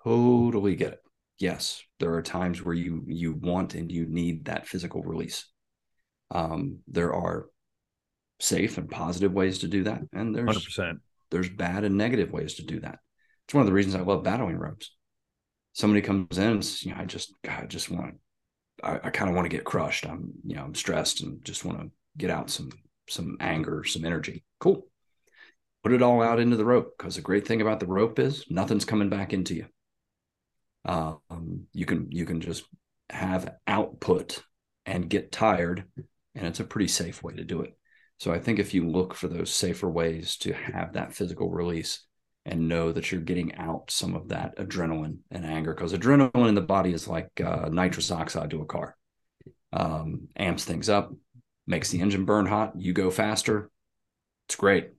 Totally 0.03 0.75
get 0.75 0.93
it. 0.93 0.99
Yes, 1.39 1.81
there 1.99 2.13
are 2.13 2.21
times 2.21 2.63
where 2.63 2.75
you 2.75 3.03
you 3.07 3.33
want 3.33 3.73
and 3.73 3.91
you 3.91 4.05
need 4.05 4.45
that 4.45 4.67
physical 4.67 5.01
release. 5.01 5.47
Um, 6.29 6.79
there 6.87 7.15
are 7.15 7.47
safe 8.39 8.77
and 8.77 8.89
positive 8.89 9.33
ways 9.33 9.59
to 9.59 9.67
do 9.67 9.85
that, 9.85 10.01
and 10.13 10.35
there's 10.35 10.67
100%. 10.67 10.99
there's 11.31 11.49
bad 11.49 11.83
and 11.83 11.97
negative 11.97 12.31
ways 12.31 12.55
to 12.55 12.63
do 12.63 12.79
that. 12.81 12.99
It's 13.45 13.55
one 13.55 13.61
of 13.61 13.67
the 13.67 13.73
reasons 13.73 13.95
I 13.95 14.01
love 14.01 14.23
battling 14.23 14.57
ropes 14.57 14.91
somebody 15.73 16.01
comes 16.01 16.37
in 16.37 16.51
and 16.51 16.65
says, 16.65 16.83
you 16.83 16.93
know, 16.93 17.01
I 17.01 17.05
just, 17.05 17.33
God, 17.43 17.63
I 17.63 17.65
just 17.65 17.89
want 17.89 18.15
I, 18.81 18.99
I 19.03 19.09
kind 19.09 19.29
of 19.29 19.35
want 19.35 19.45
to 19.45 19.55
get 19.55 19.65
crushed. 19.65 20.05
I'm, 20.07 20.31
you 20.45 20.55
know, 20.55 20.63
I'm 20.63 20.75
stressed 20.75 21.21
and 21.21 21.43
just 21.43 21.65
want 21.65 21.79
to 21.79 21.91
get 22.17 22.29
out 22.29 22.49
some, 22.49 22.69
some 23.07 23.37
anger, 23.39 23.83
some 23.83 24.05
energy. 24.05 24.43
Cool. 24.59 24.87
Put 25.83 25.93
it 25.93 26.01
all 26.01 26.21
out 26.21 26.39
into 26.39 26.55
the 26.55 26.65
rope 26.65 26.93
because 26.97 27.15
the 27.15 27.21
great 27.21 27.45
thing 27.45 27.61
about 27.61 27.79
the 27.79 27.87
rope 27.87 28.17
is 28.19 28.45
nothing's 28.49 28.85
coming 28.85 29.09
back 29.09 29.33
into 29.33 29.55
you. 29.55 29.65
Um, 30.85 31.67
you 31.73 31.85
can, 31.85 32.11
you 32.11 32.25
can 32.25 32.41
just 32.41 32.63
have 33.09 33.53
output 33.67 34.41
and 34.85 35.09
get 35.09 35.31
tired 35.31 35.85
and 36.35 36.47
it's 36.47 36.59
a 36.59 36.65
pretty 36.65 36.87
safe 36.87 37.21
way 37.21 37.33
to 37.33 37.43
do 37.43 37.61
it. 37.61 37.77
So 38.19 38.31
I 38.31 38.39
think 38.39 38.59
if 38.59 38.73
you 38.73 38.87
look 38.87 39.13
for 39.13 39.27
those 39.27 39.53
safer 39.53 39.89
ways 39.89 40.37
to 40.37 40.53
have 40.53 40.93
that 40.93 41.13
physical 41.13 41.49
release, 41.49 42.05
and 42.45 42.67
know 42.67 42.91
that 42.91 43.11
you're 43.11 43.21
getting 43.21 43.55
out 43.55 43.89
some 43.89 44.15
of 44.15 44.29
that 44.29 44.57
adrenaline 44.57 45.17
and 45.31 45.45
anger 45.45 45.73
because 45.73 45.93
adrenaline 45.93 46.49
in 46.49 46.55
the 46.55 46.61
body 46.61 46.93
is 46.93 47.07
like 47.07 47.29
uh, 47.43 47.69
nitrous 47.71 48.11
oxide 48.11 48.49
to 48.51 48.61
a 48.61 48.65
car. 48.65 48.97
Um, 49.71 50.27
amps 50.35 50.65
things 50.65 50.89
up 50.89 51.11
makes 51.65 51.89
the 51.89 52.01
engine 52.01 52.25
burn 52.25 52.45
hot 52.45 52.73
you 52.77 52.93
go 52.93 53.09
faster 53.09 53.71
it's 54.47 54.55
great 54.55 54.91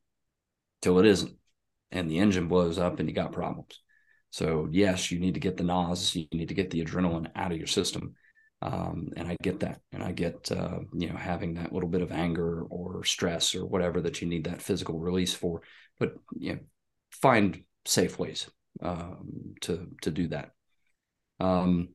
till 0.83 0.99
it 0.99 1.07
isn't. 1.07 1.35
And 1.93 2.11
the 2.11 2.19
engine 2.19 2.49
blows 2.49 2.79
up 2.79 2.99
and 2.99 3.09
you 3.09 3.15
got 3.15 3.33
problems. 3.33 3.81
So 4.31 4.69
yes 4.71 5.11
you 5.11 5.21
need 5.21 5.35
to 5.35 5.41
get 5.41 5.57
the 5.57 5.65
nos 5.65 6.15
you 6.15 6.27
need 6.33 6.49
to 6.49 6.55
get 6.55 6.71
the 6.71 6.85
adrenaline 6.85 7.31
out 7.37 7.53
of 7.53 7.59
your 7.59 7.67
system. 7.67 8.15
Um, 8.63 9.11
and 9.17 9.29
I 9.29 9.37
get 9.43 9.61
that, 9.61 9.81
and 9.93 10.03
I 10.03 10.13
get 10.13 10.51
uh, 10.51 10.79
you 10.95 11.11
know 11.11 11.17
having 11.17 11.55
that 11.55 11.73
little 11.73 11.89
bit 11.89 12.01
of 12.01 12.11
anger 12.11 12.63
or 12.63 13.05
stress 13.05 13.55
or 13.55 13.67
whatever 13.67 14.01
that 14.01 14.23
you 14.23 14.29
need 14.29 14.45
that 14.45 14.63
physical 14.63 14.99
release 14.99 15.35
for. 15.35 15.61
But 15.99 16.15
you 16.35 16.55
know, 16.55 16.59
find 17.21 17.63
safe 17.85 18.19
ways 18.19 18.51
um, 18.83 19.55
to 19.63 19.89
to 20.03 20.11
do 20.11 20.29
that. 20.29 20.51
Um, 21.41 21.89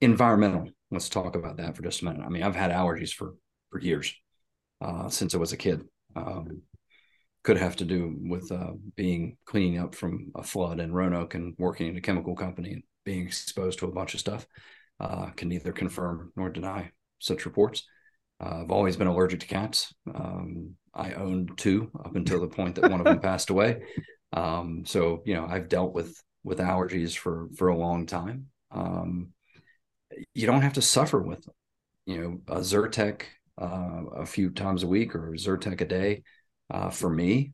environmental. 0.00 0.68
Let's 0.90 1.08
talk 1.08 1.36
about 1.36 1.58
that 1.58 1.76
for 1.76 1.82
just 1.82 2.02
a 2.02 2.06
minute. 2.06 2.24
I 2.24 2.28
mean, 2.28 2.42
I've 2.42 2.56
had 2.56 2.70
allergies 2.70 3.12
for 3.12 3.34
for 3.70 3.80
years 3.80 4.14
uh, 4.80 5.08
since 5.08 5.34
I 5.34 5.38
was 5.38 5.52
a 5.52 5.56
kid. 5.56 5.84
Um, 6.16 6.62
could 7.44 7.56
have 7.56 7.76
to 7.76 7.84
do 7.84 8.16
with 8.20 8.50
uh, 8.50 8.72
being 8.96 9.36
cleaning 9.46 9.78
up 9.78 9.94
from 9.94 10.32
a 10.34 10.42
flood 10.42 10.80
in 10.80 10.92
Roanoke 10.92 11.34
and 11.34 11.54
working 11.58 11.86
in 11.86 11.96
a 11.96 12.00
chemical 12.00 12.34
company 12.34 12.72
and 12.72 12.82
being 13.04 13.26
exposed 13.26 13.78
to 13.78 13.86
a 13.86 13.92
bunch 13.92 14.14
of 14.14 14.20
stuff 14.20 14.46
uh, 15.00 15.30
can 15.30 15.48
neither 15.48 15.72
confirm 15.72 16.32
nor 16.36 16.50
deny 16.50 16.90
such 17.20 17.46
reports. 17.46 17.84
Uh, 18.40 18.62
I've 18.62 18.70
always 18.70 18.96
been 18.96 19.06
allergic 19.06 19.40
to 19.40 19.46
cats. 19.46 19.92
Um, 20.14 20.74
I 20.94 21.12
owned 21.12 21.52
two 21.56 21.90
up 22.04 22.16
until 22.16 22.40
the 22.40 22.48
point 22.48 22.76
that 22.76 22.90
one 22.90 23.00
of 23.00 23.04
them 23.04 23.20
passed 23.20 23.50
away. 23.50 23.82
Um, 24.32 24.84
so 24.86 25.22
you 25.24 25.34
know, 25.34 25.46
I've 25.46 25.68
dealt 25.68 25.94
with 25.94 26.14
with 26.44 26.58
allergies 26.58 27.16
for 27.16 27.48
for 27.56 27.68
a 27.68 27.76
long 27.76 28.06
time. 28.06 28.46
Um, 28.70 29.32
you 30.34 30.46
don't 30.46 30.62
have 30.62 30.74
to 30.74 30.82
suffer 30.82 31.20
with 31.20 31.42
them. 31.42 31.54
You 32.06 32.20
know, 32.20 32.56
a 32.56 32.60
Zyrtec 32.60 33.22
uh, 33.60 34.04
a 34.16 34.26
few 34.26 34.50
times 34.50 34.82
a 34.82 34.88
week 34.88 35.14
or 35.14 35.32
Zyrtec 35.32 35.80
a 35.80 35.84
day 35.84 36.22
uh, 36.70 36.90
for 36.90 37.10
me 37.10 37.52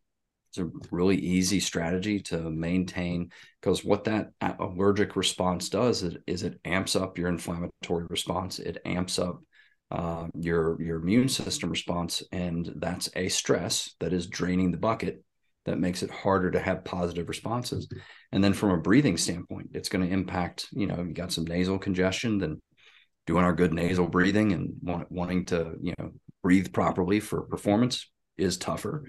it's 0.55 0.59
a 0.61 0.95
really 0.95 1.17
easy 1.17 1.59
strategy 1.59 2.21
to 2.21 2.39
maintain 2.39 3.33
because 3.61 3.85
what 3.85 4.05
that 4.05 4.31
allergic 4.61 5.17
response 5.17 5.69
does 5.69 6.05
is, 6.05 6.17
is, 6.29 6.45
it 6.45 6.61
amps 6.65 6.95
up 6.95 7.19
your 7.19 7.29
inflammatory 7.29 8.07
response. 8.09 8.61
It 8.61 8.79
amps 8.85 9.19
up 9.19 9.43
uh, 9.91 10.29
your 10.35 10.81
your 10.81 11.01
immune 11.01 11.29
system 11.29 11.71
response, 11.71 12.23
and 12.33 12.73
that's 12.77 13.09
a 13.17 13.29
stress 13.29 13.95
that 14.01 14.13
is 14.13 14.27
draining 14.27 14.71
the 14.71 14.79
bucket 14.79 15.23
that 15.67 15.79
makes 15.79 16.03
it 16.03 16.11
harder 16.11 16.51
to 16.51 16.61
have 16.61 16.85
positive 16.85 17.29
responses. 17.29 17.89
And 18.33 18.45
then 18.45 18.53
from 18.53 18.71
a 18.71 18.79
breathing 18.79 19.17
standpoint, 19.17 19.71
it's 19.73 19.89
going 19.89 20.07
to 20.07 20.13
impact. 20.13 20.69
You 20.73 20.87
know, 20.87 21.03
you 21.03 21.15
got 21.15 21.33
some 21.33 21.45
nasal 21.45 21.79
congestion, 21.79 22.39
then 22.39 22.61
doing 23.27 23.45
our 23.45 23.55
good 23.55 23.73
nasal 23.73 24.09
breathing 24.09 24.53
and 24.53 24.75
want, 24.83 25.11
wanting 25.11 25.47
to 25.47 25.75
you 25.81 25.95
know 25.99 26.13
breathe 26.43 26.73
properly 26.73 27.21
for 27.21 27.43
performance 27.43 28.11
is 28.37 28.59
tougher 28.59 29.05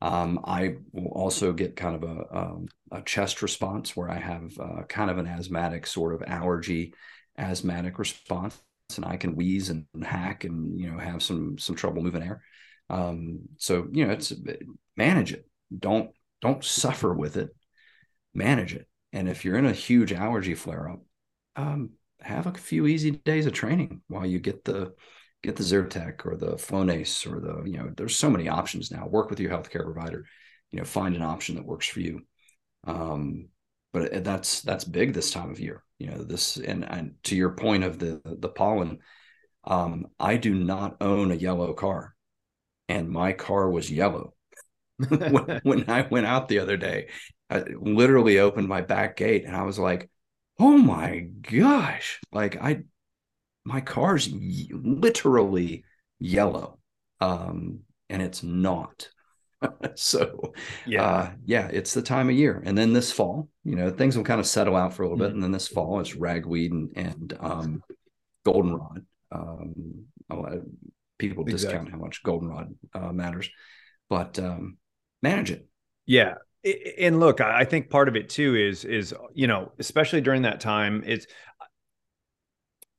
um, 0.00 0.40
I 0.44 0.76
will 0.92 1.12
also 1.12 1.52
get 1.52 1.76
kind 1.76 2.02
of 2.02 2.08
a, 2.08 2.36
um, 2.36 2.68
a 2.92 3.02
chest 3.02 3.42
response 3.42 3.96
where 3.96 4.08
I 4.08 4.18
have 4.18 4.52
uh, 4.58 4.82
kind 4.88 5.10
of 5.10 5.18
an 5.18 5.26
asthmatic 5.26 5.86
sort 5.86 6.14
of 6.14 6.22
allergy, 6.26 6.94
asthmatic 7.36 7.98
response, 7.98 8.60
and 8.96 9.04
I 9.04 9.16
can 9.16 9.36
wheeze 9.36 9.68
and 9.68 9.86
hack 10.02 10.44
and 10.44 10.78
you 10.78 10.90
know 10.90 10.98
have 10.98 11.22
some 11.22 11.58
some 11.58 11.76
trouble 11.76 12.02
moving 12.02 12.22
air. 12.22 12.42
Um, 12.88 13.40
so 13.58 13.86
you 13.92 14.06
know, 14.06 14.12
it's 14.12 14.32
manage 14.96 15.32
it. 15.32 15.46
Don't 15.76 16.10
don't 16.40 16.64
suffer 16.64 17.12
with 17.12 17.36
it. 17.36 17.50
Manage 18.34 18.74
it. 18.74 18.86
And 19.12 19.28
if 19.28 19.44
you're 19.44 19.58
in 19.58 19.66
a 19.66 19.72
huge 19.72 20.12
allergy 20.12 20.54
flare 20.54 20.88
up, 20.88 21.00
um, 21.56 21.90
have 22.20 22.46
a 22.46 22.52
few 22.54 22.86
easy 22.86 23.10
days 23.10 23.46
of 23.46 23.52
training 23.52 24.02
while 24.08 24.26
you 24.26 24.38
get 24.38 24.64
the 24.64 24.94
get 25.42 25.56
the 25.56 25.62
Zyrtec 25.62 26.26
or 26.26 26.36
the 26.36 26.56
Flonase 26.56 27.30
or 27.30 27.40
the, 27.40 27.62
you 27.68 27.78
know, 27.78 27.92
there's 27.96 28.16
so 28.16 28.30
many 28.30 28.48
options 28.48 28.90
now. 28.90 29.06
Work 29.06 29.30
with 29.30 29.38
your 29.38 29.50
healthcare 29.50 29.84
provider, 29.84 30.24
you 30.70 30.78
know, 30.78 30.84
find 30.84 31.14
an 31.14 31.22
option 31.22 31.56
that 31.56 31.64
works 31.64 31.86
for 31.86 32.00
you. 32.00 32.22
Um, 32.84 33.48
but 33.92 34.24
that's 34.24 34.60
that's 34.62 34.84
big 34.84 35.14
this 35.14 35.30
time 35.30 35.50
of 35.50 35.60
year. 35.60 35.82
You 35.98 36.08
know, 36.10 36.22
this 36.22 36.56
and, 36.56 36.84
and 36.84 37.14
to 37.24 37.36
your 37.36 37.50
point 37.50 37.84
of 37.84 37.98
the 37.98 38.20
the 38.24 38.48
pollen, 38.48 38.98
um, 39.64 40.08
I 40.20 40.36
do 40.36 40.54
not 40.54 40.96
own 41.00 41.30
a 41.32 41.36
yellow 41.36 41.72
car, 41.74 42.14
and 42.88 43.10
my 43.10 43.32
car 43.32 43.70
was 43.70 43.90
yellow 43.90 44.34
when, 45.08 45.60
when 45.64 45.90
I 45.90 46.02
went 46.02 46.26
out 46.26 46.48
the 46.48 46.60
other 46.60 46.76
day. 46.76 47.08
I 47.50 47.60
literally 47.80 48.38
opened 48.40 48.68
my 48.68 48.82
back 48.82 49.16
gate 49.16 49.44
and 49.46 49.56
I 49.56 49.62
was 49.62 49.78
like, 49.78 50.10
"Oh 50.58 50.78
my 50.78 51.20
gosh!" 51.42 52.20
Like 52.32 52.56
I 52.62 52.82
my 53.64 53.80
car's 53.80 54.28
literally 54.72 55.84
yellow 56.18 56.78
um, 57.20 57.80
and 58.08 58.22
it's 58.22 58.42
not 58.42 59.08
so 59.94 60.52
yeah. 60.86 61.04
uh, 61.04 61.30
yeah 61.44 61.68
it's 61.68 61.94
the 61.94 62.02
time 62.02 62.28
of 62.28 62.34
year. 62.34 62.62
And 62.64 62.76
then 62.76 62.92
this 62.92 63.12
fall 63.12 63.48
you 63.64 63.76
know 63.76 63.90
things 63.90 64.16
will 64.16 64.24
kind 64.24 64.40
of 64.40 64.46
settle 64.46 64.76
out 64.76 64.94
for 64.94 65.02
a 65.02 65.06
little 65.06 65.18
mm-hmm. 65.18 65.26
bit 65.26 65.34
and 65.34 65.42
then 65.42 65.52
this 65.52 65.68
fall 65.68 66.00
it's 66.00 66.14
ragweed 66.14 66.72
and, 66.72 66.90
and 66.96 67.36
um, 67.40 67.82
goldenrod. 68.44 69.04
Um, 69.30 70.06
people 71.18 71.42
exactly. 71.42 71.52
discount 71.52 71.90
how 71.90 71.98
much 71.98 72.22
goldenrod 72.22 72.74
uh, 72.94 73.12
matters 73.12 73.50
but 74.08 74.38
um, 74.38 74.78
manage 75.22 75.50
it. 75.50 75.66
Yeah. 76.06 76.34
And 76.98 77.20
look 77.20 77.40
i 77.40 77.64
think 77.64 77.88
part 77.88 78.08
of 78.08 78.16
it 78.16 78.28
too 78.28 78.56
is 78.56 78.84
is 78.84 79.14
you 79.32 79.46
know 79.46 79.70
especially 79.78 80.20
during 80.20 80.42
that 80.42 80.60
time 80.60 81.04
it's 81.06 81.26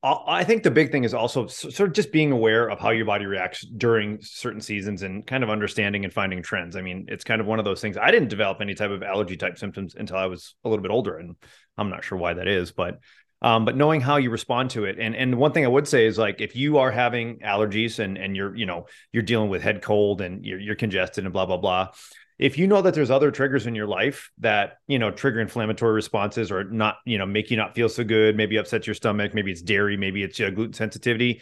I 0.01 0.45
think 0.45 0.63
the 0.63 0.71
big 0.71 0.93
thing 0.93 1.03
is 1.03 1.13
also 1.13 1.47
sort 1.47 1.89
of 1.89 1.93
just 1.93 2.13
being 2.13 2.31
aware 2.31 2.69
of 2.69 2.79
how 2.79 2.91
your 2.91 3.05
body 3.05 3.25
reacts 3.25 3.65
during 3.65 4.19
certain 4.21 4.61
seasons 4.61 5.01
and 5.01 5.27
kind 5.27 5.43
of 5.43 5.49
understanding 5.49 6.05
and 6.05 6.13
finding 6.13 6.41
trends. 6.41 6.77
I 6.77 6.81
mean, 6.81 7.07
it's 7.09 7.25
kind 7.25 7.41
of 7.41 7.47
one 7.47 7.59
of 7.59 7.65
those 7.65 7.81
things. 7.81 7.97
I 7.97 8.09
didn't 8.09 8.29
develop 8.29 8.61
any 8.61 8.75
type 8.75 8.91
of 8.91 9.03
allergy 9.03 9.35
type 9.35 9.57
symptoms 9.57 9.95
until 9.95 10.15
I 10.15 10.27
was 10.27 10.55
a 10.63 10.69
little 10.69 10.81
bit 10.81 10.91
older, 10.91 11.17
and 11.17 11.35
I'm 11.77 11.89
not 11.89 12.05
sure 12.05 12.17
why 12.17 12.33
that 12.33 12.47
is, 12.47 12.71
but 12.71 12.99
um, 13.41 13.65
but 13.65 13.75
knowing 13.75 13.99
how 13.99 14.17
you 14.17 14.29
respond 14.29 14.69
to 14.71 14.85
it. 14.85 14.99
And 14.99 15.15
and 15.15 15.35
one 15.35 15.51
thing 15.51 15.65
I 15.65 15.69
would 15.69 15.87
say 15.87 16.05
is 16.05 16.17
like 16.17 16.39
if 16.39 16.55
you 16.55 16.77
are 16.77 16.91
having 16.91 17.39
allergies 17.39 17.99
and 17.99 18.17
and 18.17 18.37
you're 18.37 18.55
you 18.55 18.65
know 18.65 18.85
you're 19.11 19.23
dealing 19.23 19.49
with 19.49 19.61
head 19.61 19.81
cold 19.81 20.21
and 20.21 20.45
you're, 20.45 20.59
you're 20.59 20.75
congested 20.75 21.25
and 21.25 21.33
blah 21.33 21.45
blah 21.45 21.57
blah, 21.57 21.89
if 22.39 22.57
you 22.57 22.65
know 22.65 22.81
that 22.81 22.93
there's 22.93 23.11
other 23.11 23.29
triggers 23.29 23.67
in 23.67 23.75
your 23.75 23.85
life 23.85 24.31
that 24.39 24.77
you 24.87 24.97
know 24.97 25.11
trigger 25.11 25.39
inflammatory 25.39 25.93
responses 25.93 26.51
or 26.51 26.63
not 26.63 26.97
you 27.05 27.17
know 27.17 27.25
make 27.25 27.51
you 27.51 27.57
not 27.57 27.75
feel 27.75 27.89
so 27.89 28.03
good 28.03 28.35
maybe 28.35 28.57
upset 28.57 28.87
your 28.87 28.93
stomach 28.95 29.33
maybe 29.35 29.51
it's 29.51 29.61
dairy 29.61 29.97
maybe 29.97 30.23
it's 30.23 30.39
uh, 30.39 30.49
gluten 30.49 30.73
sensitivity 30.73 31.41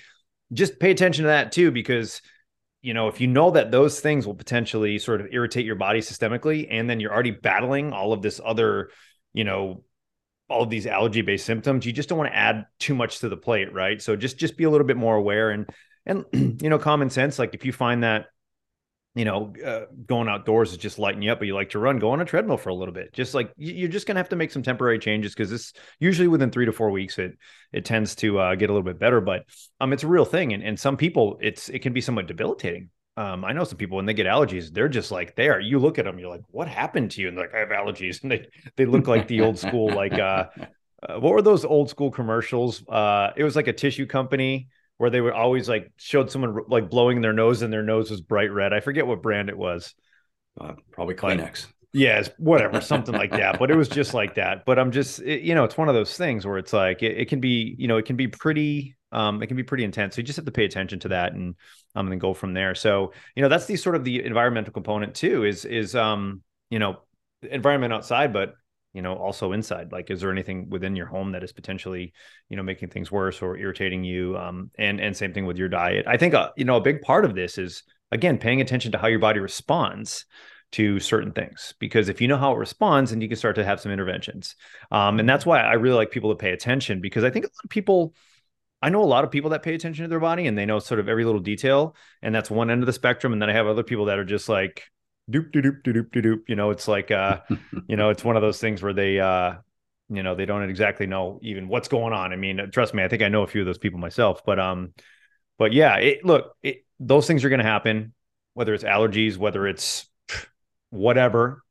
just 0.54 0.80
pay 0.80 0.92
attention 0.92 1.24
to 1.24 1.28
that 1.28 1.52
too 1.52 1.72
because 1.72 2.22
you 2.82 2.94
know 2.94 3.08
if 3.08 3.22
you 3.22 3.28
know 3.28 3.52
that 3.52 3.72
those 3.72 4.00
things 4.00 4.26
will 4.26 4.36
potentially 4.36 4.98
sort 4.98 5.22
of 5.22 5.28
irritate 5.32 5.66
your 5.66 5.76
body 5.76 6.00
systemically 6.00 6.68
and 6.70 6.90
then 6.90 7.00
you're 7.00 7.14
already 7.14 7.32
battling 7.32 7.94
all 7.94 8.12
of 8.12 8.22
this 8.22 8.42
other 8.44 8.90
you 9.34 9.44
know 9.44 9.84
all 10.50 10.64
of 10.64 10.70
these 10.70 10.88
allergy 10.88 11.22
based 11.22 11.46
symptoms 11.46 11.86
you 11.86 11.92
just 11.92 12.10
don't 12.10 12.18
want 12.18 12.32
to 12.32 12.36
add 12.36 12.66
too 12.80 12.96
much 12.96 13.20
to 13.20 13.30
the 13.30 13.38
plate 13.38 13.74
right? 13.74 14.02
So 14.02 14.16
just 14.16 14.38
just 14.38 14.58
be 14.58 14.64
a 14.64 14.70
little 14.70 14.88
bit 14.88 14.98
more 14.98 15.16
aware 15.16 15.52
and 15.52 15.70
and 16.06 16.26
you 16.62 16.70
know 16.70 16.80
common 16.80 17.10
sense 17.10 17.38
like 17.38 17.54
if 17.54 17.66
you 17.66 17.74
find 17.74 18.04
that 18.04 18.28
you 19.18 19.26
know, 19.26 19.54
uh, 19.66 19.86
going 20.06 20.28
outdoors 20.28 20.72
is 20.72 20.78
just 20.78 21.00
lighting 21.00 21.22
you 21.22 21.32
up, 21.32 21.40
but 21.40 21.48
you 21.48 21.56
like 21.56 21.72
to 21.72 21.80
run, 21.80 22.00
go 22.00 22.12
on 22.12 22.22
a 22.22 22.26
treadmill 22.26 22.58
for 22.58 22.70
a 22.70 22.76
little 22.76 22.94
bit. 22.94 23.14
Just 23.14 23.34
like 23.34 23.52
you're 23.58 23.90
just 23.90 24.06
gonna 24.06 24.20
have 24.20 24.30
to 24.30 24.36
make 24.36 24.52
some 24.52 24.64
temporary 24.64 25.00
changes 25.00 25.34
because 25.34 25.50
this 25.50 25.74
usually 26.00 26.28
within 26.28 26.52
three 26.52 26.66
to 26.66 26.72
four 26.72 26.92
weeks 26.92 27.18
it 27.18 27.38
it 27.74 27.86
tends 27.86 28.16
to 28.16 28.40
uh, 28.40 28.56
get 28.56 28.70
a 28.70 28.74
little 28.74 28.86
bit 28.86 29.00
better. 29.00 29.22
But 29.22 29.46
um, 29.80 29.94
it's 29.94 30.04
a 30.04 30.08
real 30.08 30.26
thing, 30.26 30.54
and 30.54 30.64
and 30.64 30.80
some 30.80 30.98
people 30.98 31.38
it's 31.42 31.70
it 31.70 31.80
can 31.80 31.94
be 31.94 32.02
somewhat 32.02 32.28
debilitating. 32.28 32.90
Um, 33.16 33.44
I 33.44 33.52
know 33.54 33.64
some 33.64 33.78
people 33.78 33.96
when 33.96 34.06
they 34.06 34.14
get 34.14 34.28
allergies, 34.28 34.72
they're 34.72 34.90
just 34.90 35.12
like 35.12 35.36
there. 35.36 35.60
You 35.60 35.80
look 35.80 35.98
at 35.98 36.06
them, 36.06 36.20
you're 36.20 36.30
like, 36.30 36.44
what 36.50 36.68
happened 36.68 37.12
to 37.12 37.22
you? 37.22 37.30
And 37.30 37.38
they're 37.38 37.48
like, 37.48 37.56
I 37.56 37.60
have 37.60 37.70
allergies, 37.70 38.22
and 38.22 38.32
they 38.32 38.48
they 38.76 38.86
look 38.86 39.08
like 39.08 39.28
the 39.28 39.42
old 39.42 39.58
school 39.58 39.90
like 39.92 40.14
uh, 40.14 40.46
uh, 41.04 41.20
what 41.20 41.34
were 41.34 41.42
those 41.42 41.66
old 41.66 41.90
school 41.90 42.12
commercials? 42.12 42.88
Uh, 42.88 43.32
it 43.36 43.44
was 43.44 43.56
like 43.56 43.68
a 43.68 43.74
tissue 43.74 44.06
company 44.06 44.68
where 44.98 45.10
they 45.10 45.22
would 45.22 45.34
always 45.34 45.70
like 45.70 45.92
showed 45.98 46.32
someone 46.32 46.58
like 46.68 46.90
blowing 46.90 47.22
their 47.22 47.34
nose 47.34 47.62
and 47.62 47.72
their 47.72 47.84
nose 47.84 48.10
was 48.10 48.22
bright 48.22 48.52
red. 48.52 48.74
I 48.74 48.80
forget 48.80 49.06
what 49.06 49.22
brand 49.22 49.50
it 49.50 49.58
was. 49.58 49.94
Uh, 50.60 50.74
probably 50.92 51.16
Kleenex. 51.16 51.68
Yes, 51.94 52.30
whatever, 52.38 52.82
something 52.82 53.16
like 53.16 53.32
that. 53.32 53.60
But 53.60 53.72
it 53.72 53.76
was 53.76 53.88
just 53.88 54.14
like 54.16 54.36
that. 54.36 54.66
But 54.66 54.78
I'm 54.78 54.92
just, 54.92 55.20
it, 55.22 55.42
you 55.42 55.56
know, 55.56 55.64
it's 55.64 55.78
one 55.78 55.90
of 55.90 55.96
those 55.96 56.16
things 56.18 56.46
where 56.46 56.58
it's 56.58 56.74
like 56.74 57.02
it, 57.04 57.18
it, 57.18 57.30
can 57.30 57.40
be, 57.40 57.76
you 57.78 57.88
know, 57.88 57.98
it 57.98 58.06
can 58.06 58.16
be 58.16 58.28
pretty, 58.28 58.96
um, 59.12 59.42
it 59.42 59.48
can 59.48 59.56
be 59.56 59.64
pretty 59.64 59.84
intense. 59.84 60.16
So 60.16 60.20
you 60.20 60.26
just 60.26 60.38
have 60.38 60.46
to 60.46 60.52
pay 60.52 60.66
attention 60.66 61.00
to 61.00 61.08
that 61.10 61.34
and 61.34 61.56
um, 61.96 62.06
and 62.06 62.12
then 62.12 62.20
go 62.20 62.34
from 62.34 62.54
there. 62.54 62.76
So 62.76 63.14
you 63.36 63.42
know, 63.42 63.50
that's 63.50 63.66
the 63.66 63.76
sort 63.76 63.96
of 63.96 64.04
the 64.04 64.24
environmental 64.24 64.74
component 64.74 65.16
too. 65.16 65.46
Is 65.46 65.66
is 65.66 65.96
um, 65.96 66.42
you 66.70 66.80
know, 66.80 67.00
environment 67.42 67.94
outside, 67.94 68.34
but 68.34 68.54
you 68.94 69.02
know 69.02 69.16
also 69.16 69.52
inside 69.52 69.92
like 69.92 70.10
is 70.10 70.22
there 70.22 70.32
anything 70.32 70.70
within 70.70 70.96
your 70.96 71.06
home 71.06 71.32
that 71.32 71.44
is 71.44 71.52
potentially 71.52 72.14
you 72.50 72.58
know 72.58 72.64
making 72.64 72.90
things 72.90 73.12
worse 73.12 73.42
or 73.42 73.58
irritating 73.58 74.04
you 74.04 74.38
um 74.38 74.72
and 74.78 75.00
and 75.00 75.16
same 75.16 75.34
thing 75.34 75.46
with 75.46 75.58
your 75.58 75.70
diet? 75.70 76.06
I 76.08 76.18
think 76.18 76.34
uh, 76.34 76.50
you 76.58 76.66
know 76.66 76.78
a 76.78 76.82
big 76.82 77.02
part 77.02 77.26
of 77.26 77.36
this 77.36 77.58
is 77.58 77.84
again 78.12 78.38
paying 78.38 78.62
attention 78.62 78.92
to 78.94 78.98
how 78.98 79.08
your 79.08 79.20
body 79.20 79.40
responds 79.40 80.26
to 80.74 81.00
certain 81.00 81.32
things 81.32 81.74
because 81.80 82.10
if 82.10 82.20
you 82.20 82.28
know 82.28 82.38
how 82.38 82.54
it 82.54 82.58
responds 82.58 83.12
and 83.12 83.22
you 83.22 83.30
can 83.30 83.38
start 83.38 83.56
to 83.56 83.64
have 83.64 83.80
some 83.80 83.92
interventions. 83.92 84.56
Um, 84.92 85.20
and 85.20 85.30
that's 85.30 85.46
why 85.46 85.62
i 85.62 85.74
really 85.74 85.96
like 85.96 86.12
people 86.12 86.32
to 86.32 86.36
pay 86.36 86.52
attention 86.52 87.02
because 87.02 87.24
i 87.24 87.30
think 87.30 87.46
a 87.46 87.48
lot 87.48 87.64
of 87.64 87.70
people 87.70 88.14
i 88.82 88.90
know 88.90 89.04
a 89.04 89.06
lot 89.06 89.24
of 89.24 89.32
people 89.32 89.52
that 89.52 89.64
pay 89.64 89.76
attention 89.76 90.04
to 90.04 90.10
their 90.10 90.20
body 90.20 90.48
and 90.48 90.58
they 90.58 90.66
know 90.66 90.80
sort 90.80 91.00
of 91.00 91.08
every 91.08 91.26
little 91.26 91.42
detail 91.42 91.96
and 92.22 92.34
that's 92.34 92.52
one 92.52 92.70
end 92.70 92.82
of 92.82 92.88
the 92.88 92.94
spectrum 92.94 93.34
and 93.34 93.42
then 93.42 93.50
i 93.50 93.54
have 93.54 93.68
other 93.68 93.84
people 93.84 94.06
that 94.06 94.20
are 94.20 94.26
just 94.26 94.50
like 94.50 94.84
doop 95.30 95.52
doop 95.52 95.64
doop 95.64 95.84
doop 95.84 96.10
doop 96.12 96.26
doop. 96.26 96.42
you 96.48 96.56
know 96.56 96.72
it's 96.72 96.88
like 96.88 97.12
uh 97.12 97.40
you 97.88 97.96
know 97.96 98.10
it's 98.10 98.24
one 98.24 98.36
of 98.36 98.42
those 98.42 98.60
things 98.60 98.82
where 98.82 98.94
they 98.94 99.20
uh 99.20 99.56
you 100.10 100.24
know 100.24 100.36
they 100.36 100.46
don't 100.46 100.70
exactly 100.70 101.06
know 101.06 101.40
even 101.42 101.68
what's 101.68 101.88
going 101.88 102.14
on. 102.14 102.32
I 102.32 102.36
mean 102.36 102.70
trust 102.72 102.94
me 102.94 103.04
i 103.04 103.08
think 103.08 103.22
i 103.22 103.28
know 103.28 103.44
a 103.44 103.48
few 103.48 103.62
of 103.62 103.66
those 103.66 103.78
people 103.78 104.00
myself 104.00 104.44
but 104.46 104.60
um 104.60 104.94
but 105.58 105.74
yeah 105.74 105.98
it 105.98 106.24
look 106.24 106.56
it, 106.64 106.86
those 107.00 107.28
things 107.28 107.44
are 107.44 107.50
going 107.50 107.60
to 107.60 107.66
happen 107.66 108.14
whether 108.54 108.74
it's 108.74 108.84
allergies 108.84 109.38
whether 109.38 109.68
it's 109.68 110.08
whatever 110.90 111.64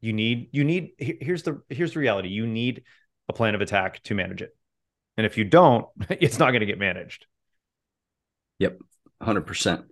you 0.00 0.12
need. 0.12 0.48
You 0.52 0.64
need 0.64 0.92
here's 0.98 1.42
the 1.42 1.62
here's 1.68 1.92
the 1.92 2.00
reality. 2.00 2.28
You 2.28 2.46
need 2.46 2.84
a 3.28 3.32
plan 3.32 3.54
of 3.54 3.60
attack 3.60 4.02
to 4.04 4.14
manage 4.14 4.42
it. 4.42 4.56
And 5.16 5.26
if 5.26 5.36
you 5.36 5.44
don't 5.44 5.86
it's 6.08 6.38
not 6.38 6.50
going 6.50 6.60
to 6.60 6.66
get 6.66 6.78
managed. 6.78 7.26
Yep 8.58 8.78
100% 9.22 9.84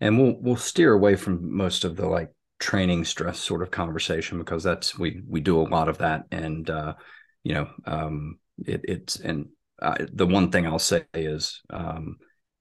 and 0.00 0.18
we'll 0.18 0.36
we'll 0.38 0.56
steer 0.56 0.92
away 0.92 1.16
from 1.16 1.56
most 1.56 1.84
of 1.84 1.96
the 1.96 2.06
like 2.06 2.30
training 2.58 3.04
stress 3.04 3.38
sort 3.38 3.62
of 3.62 3.70
conversation 3.70 4.38
because 4.38 4.62
that's 4.62 4.98
we 4.98 5.22
we 5.28 5.40
do 5.40 5.60
a 5.60 5.68
lot 5.68 5.88
of 5.88 5.98
that 5.98 6.24
and 6.30 6.70
uh 6.70 6.94
you 7.42 7.52
know 7.52 7.68
um 7.84 8.38
it, 8.64 8.80
it's 8.84 9.16
and 9.20 9.48
uh, 9.82 9.96
the 10.12 10.26
one 10.26 10.50
thing 10.50 10.66
i'll 10.66 10.78
say 10.78 11.04
is 11.12 11.60
um 11.70 12.16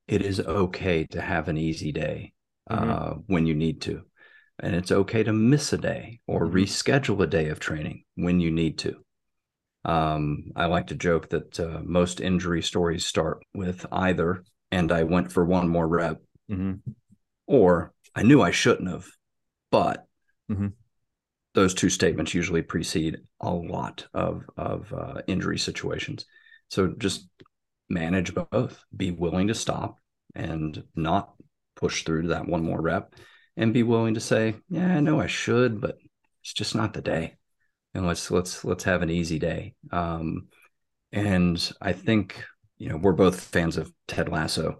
it 0.07 0.21
is 0.21 0.39
okay 0.39 1.05
to 1.05 1.21
have 1.21 1.47
an 1.47 1.57
easy 1.57 1.91
day 1.91 2.33
uh, 2.69 2.79
mm-hmm. 2.79 3.19
when 3.27 3.45
you 3.45 3.55
need 3.55 3.81
to 3.81 4.01
and 4.59 4.75
it's 4.75 4.91
okay 4.91 5.23
to 5.23 5.31
miss 5.31 5.71
a 5.71 5.77
day 5.77 6.19
or 6.27 6.45
mm-hmm. 6.45 6.57
reschedule 6.57 7.23
a 7.23 7.27
day 7.27 7.47
of 7.47 7.59
training 7.59 8.03
when 8.15 8.41
you 8.41 8.51
need 8.51 8.77
to 8.77 8.97
um, 9.85 10.51
i 10.57 10.65
like 10.65 10.87
to 10.87 10.95
joke 10.95 11.29
that 11.29 11.57
uh, 11.57 11.79
most 11.83 12.19
injury 12.19 12.61
stories 12.61 13.05
start 13.05 13.39
with 13.53 13.85
either 13.93 14.43
and 14.71 14.91
i 14.91 15.03
went 15.03 15.31
for 15.31 15.45
one 15.45 15.69
more 15.69 15.87
rep 15.87 16.21
mm-hmm. 16.51 16.73
or 17.47 17.93
i 18.13 18.23
knew 18.23 18.41
i 18.41 18.51
shouldn't 18.51 18.89
have 18.89 19.07
but 19.75 20.07
mm-hmm. 20.49 20.67
those 21.53 21.73
two 21.73 21.89
statements 21.89 22.33
usually 22.33 22.61
precede 22.61 23.17
a 23.41 23.51
lot 23.51 24.07
of 24.13 24.45
of 24.55 24.93
uh, 24.93 25.21
injury 25.27 25.59
situations. 25.59 26.25
So 26.69 26.93
just 26.97 27.27
manage 27.89 28.33
both. 28.33 28.81
Be 28.95 29.11
willing 29.11 29.49
to 29.49 29.53
stop 29.53 29.97
and 30.33 30.81
not 30.95 31.33
push 31.75 32.05
through 32.05 32.21
to 32.21 32.27
that 32.29 32.47
one 32.47 32.63
more 32.63 32.81
rep, 32.81 33.15
and 33.57 33.73
be 33.73 33.83
willing 33.83 34.13
to 34.13 34.21
say, 34.21 34.55
"Yeah, 34.69 34.95
I 34.95 35.01
know 35.01 35.19
I 35.19 35.27
should, 35.27 35.81
but 35.81 35.97
it's 36.41 36.53
just 36.53 36.73
not 36.73 36.93
the 36.93 37.01
day." 37.01 37.35
And 37.93 38.07
let's 38.07 38.31
let's 38.31 38.63
let's 38.63 38.85
have 38.85 39.01
an 39.01 39.09
easy 39.09 39.39
day. 39.39 39.73
Um, 39.91 40.47
and 41.11 41.59
I 41.81 41.91
think 41.91 42.45
you 42.77 42.87
know 42.87 42.95
we're 42.95 43.11
both 43.11 43.41
fans 43.41 43.75
of 43.75 43.91
Ted 44.07 44.29
Lasso, 44.29 44.79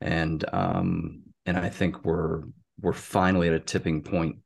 and 0.00 0.44
um, 0.52 1.24
and 1.46 1.56
I 1.58 1.68
think 1.68 2.04
we're 2.04 2.44
we're 2.80 2.92
finally 2.92 3.48
at 3.48 3.54
a 3.54 3.60
tipping 3.60 4.02
point, 4.02 4.36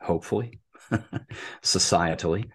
hopefully, 0.00 0.60
societally, 1.62 2.50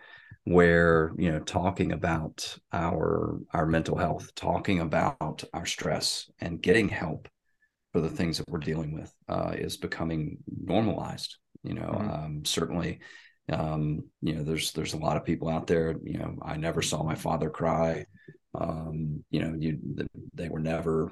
where 0.46 1.12
you 1.18 1.32
know 1.32 1.40
talking 1.40 1.92
about 1.92 2.58
our 2.72 3.40
our 3.52 3.66
mental 3.66 3.98
health, 3.98 4.34
talking 4.36 4.80
about 4.80 5.44
our 5.54 5.66
stress, 5.66 6.30
and 6.40 6.62
getting 6.62 6.90
help 6.90 7.28
for 7.92 8.02
the 8.02 8.10
things 8.10 8.38
that 8.38 8.50
we're 8.50 8.60
dealing 8.60 8.94
with 8.94 9.14
uh, 9.30 9.54
is 9.56 9.78
becoming 9.78 10.38
normalized. 10.64 11.38
You 11.64 11.76
know, 11.76 11.82
mm-hmm. 11.82 12.10
um, 12.10 12.46
certainly, 12.46 13.00
um, 13.50 14.04
you 14.22 14.36
know, 14.36 14.44
there's 14.44 14.72
there's 14.74 14.94
a 14.94 14.98
lot 14.98 15.18
of 15.18 15.24
people 15.24 15.50
out 15.50 15.68
there. 15.68 15.96
You 16.04 16.18
know, 16.18 16.38
I 16.42 16.58
never 16.58 16.82
saw 16.82 17.04
my 17.04 17.16
father 17.16 17.50
cry. 17.50 18.06
Um, 18.56 19.24
you 19.30 19.42
know, 19.42 19.56
you 19.58 19.80
they 20.34 20.50
were 20.50 20.60
never 20.60 21.12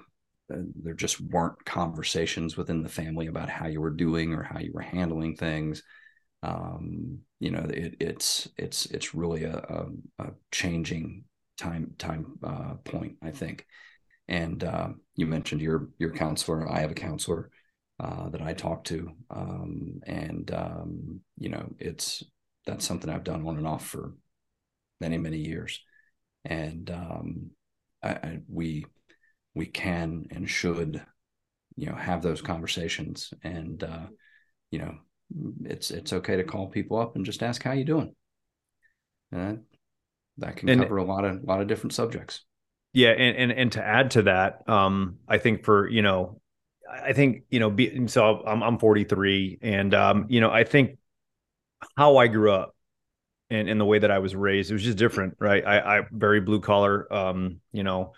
there 0.84 0.94
just 0.94 1.20
weren't 1.22 1.64
conversations 1.66 2.58
within 2.58 2.84
the 2.84 2.90
family 2.90 3.28
about 3.28 3.50
how 3.50 3.68
you 3.68 3.82
were 3.82 3.92
doing 3.92 4.34
or 4.34 4.44
how 4.44 4.60
you 4.60 4.72
were 4.74 4.82
handling 4.82 5.36
things. 5.36 5.84
Um, 6.44 7.20
you 7.40 7.52
know 7.52 7.66
it, 7.70 7.96
it's 8.00 8.48
it's 8.58 8.86
it's 8.88 9.14
really 9.14 9.44
a, 9.44 9.58
a, 9.58 10.24
a 10.24 10.32
changing 10.52 11.26
time 11.58 11.94
time 11.98 12.38
uh, 12.44 12.76
point 12.84 13.18
i 13.24 13.32
think. 13.32 13.66
And 14.28 14.64
uh, 14.64 14.90
you 15.16 15.28
mentioned 15.28 15.62
your 15.62 15.90
your 16.00 16.12
counselor. 16.12 16.70
I 16.72 16.80
have 16.80 16.92
a 16.92 16.96
counselor 16.96 17.52
uh, 18.00 18.30
that 18.30 18.42
i 18.42 18.54
talk 18.54 18.84
to. 18.86 19.12
Um, 19.30 20.02
and 20.06 20.52
um, 20.54 21.22
you 21.38 21.50
know 21.50 21.74
it's 21.80 22.24
that's 22.66 22.86
something 22.86 23.10
i've 23.10 23.24
done 23.24 23.46
on 23.48 23.58
and 23.58 23.68
off 23.68 23.86
for 23.86 24.14
many 25.00 25.18
many 25.18 25.38
years. 25.38 25.80
And 26.46 26.90
um, 26.90 27.52
I, 28.02 28.10
I, 28.10 28.40
we 28.48 28.86
we 29.54 29.66
can 29.66 30.26
and 30.32 30.50
should 30.50 31.04
you 31.76 31.88
know 31.88 31.96
have 31.96 32.22
those 32.22 32.42
conversations 32.42 33.34
and 33.44 33.84
uh, 33.84 34.08
you 34.72 34.80
know 34.80 34.96
it's 35.66 35.92
it's 35.92 36.14
okay 36.14 36.38
to 36.38 36.44
call 36.44 36.68
people 36.68 36.98
up 36.98 37.16
and 37.16 37.26
just 37.26 37.44
ask 37.44 37.64
how 37.64 37.72
you 37.72 37.86
doing? 37.86 38.16
And 39.32 39.64
that 40.38 40.58
can 40.58 40.70
and, 40.70 40.82
cover 40.82 40.98
a 40.98 41.04
lot 41.04 41.26
of 41.26 41.42
a 41.42 41.46
lot 41.46 41.62
of 41.62 41.68
different 41.68 41.94
subjects. 41.94 42.44
Yeah 42.94 43.12
and 43.12 43.38
and, 43.38 43.52
and 43.52 43.72
to 43.74 43.84
add 43.84 44.12
to 44.12 44.24
that 44.24 44.68
um 44.68 45.20
i 45.28 45.38
think 45.38 45.64
for 45.64 45.88
you 45.88 46.02
know 46.02 46.42
i 46.90 47.14
think 47.14 47.44
you 47.50 47.60
know 47.60 47.70
be, 47.70 48.08
so 48.08 48.44
i'm, 48.46 48.62
I'm 48.62 48.80
43 48.80 49.60
and 49.62 49.94
um 49.94 50.26
you 50.28 50.42
know 50.42 50.52
i 50.52 50.66
think 50.66 50.98
how 51.96 52.18
i 52.18 52.28
grew 52.28 52.52
up 52.52 52.76
and, 53.50 53.70
in 53.70 53.78
the 53.78 53.86
way 53.86 54.00
that 54.00 54.12
i 54.12 54.20
was 54.20 54.36
raised 54.36 54.72
it 54.72 54.74
was 54.74 54.84
just 54.84 54.98
different 54.98 55.36
right? 55.40 55.66
I 55.66 56.00
i 56.00 56.02
very 56.12 56.42
blue 56.42 56.60
collar 56.60 57.12
um 57.14 57.62
you 57.72 57.84
know 57.84 58.12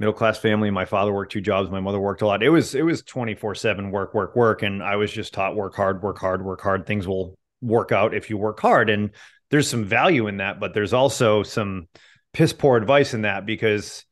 middle 0.00 0.14
class 0.14 0.38
family. 0.38 0.70
My 0.70 0.86
father 0.86 1.12
worked 1.12 1.30
two 1.30 1.42
jobs. 1.42 1.70
My 1.70 1.78
mother 1.78 2.00
worked 2.00 2.22
a 2.22 2.26
lot. 2.26 2.42
It 2.42 2.48
was 2.48 2.74
it 2.74 2.82
was 2.82 3.02
24/7 3.02 3.92
work 3.92 4.14
work 4.14 4.34
work 4.34 4.62
and 4.62 4.82
I 4.82 4.96
was 4.96 5.12
just 5.12 5.34
taught 5.34 5.54
work 5.54 5.76
hard, 5.76 6.02
work 6.02 6.18
hard, 6.18 6.42
work 6.42 6.62
hard. 6.62 6.86
Things 6.86 7.06
will 7.06 7.38
work 7.60 7.92
out 7.92 8.14
if 8.14 8.30
you 8.30 8.38
work 8.38 8.58
hard 8.58 8.88
and 8.90 9.10
there's 9.50 9.68
some 9.68 9.84
value 9.84 10.26
in 10.26 10.38
that, 10.38 10.58
but 10.58 10.72
there's 10.74 10.94
also 10.94 11.42
some 11.42 11.86
piss 12.32 12.52
poor 12.52 12.76
advice 12.78 13.14
in 13.14 13.22
that 13.22 13.44
because 13.44 14.04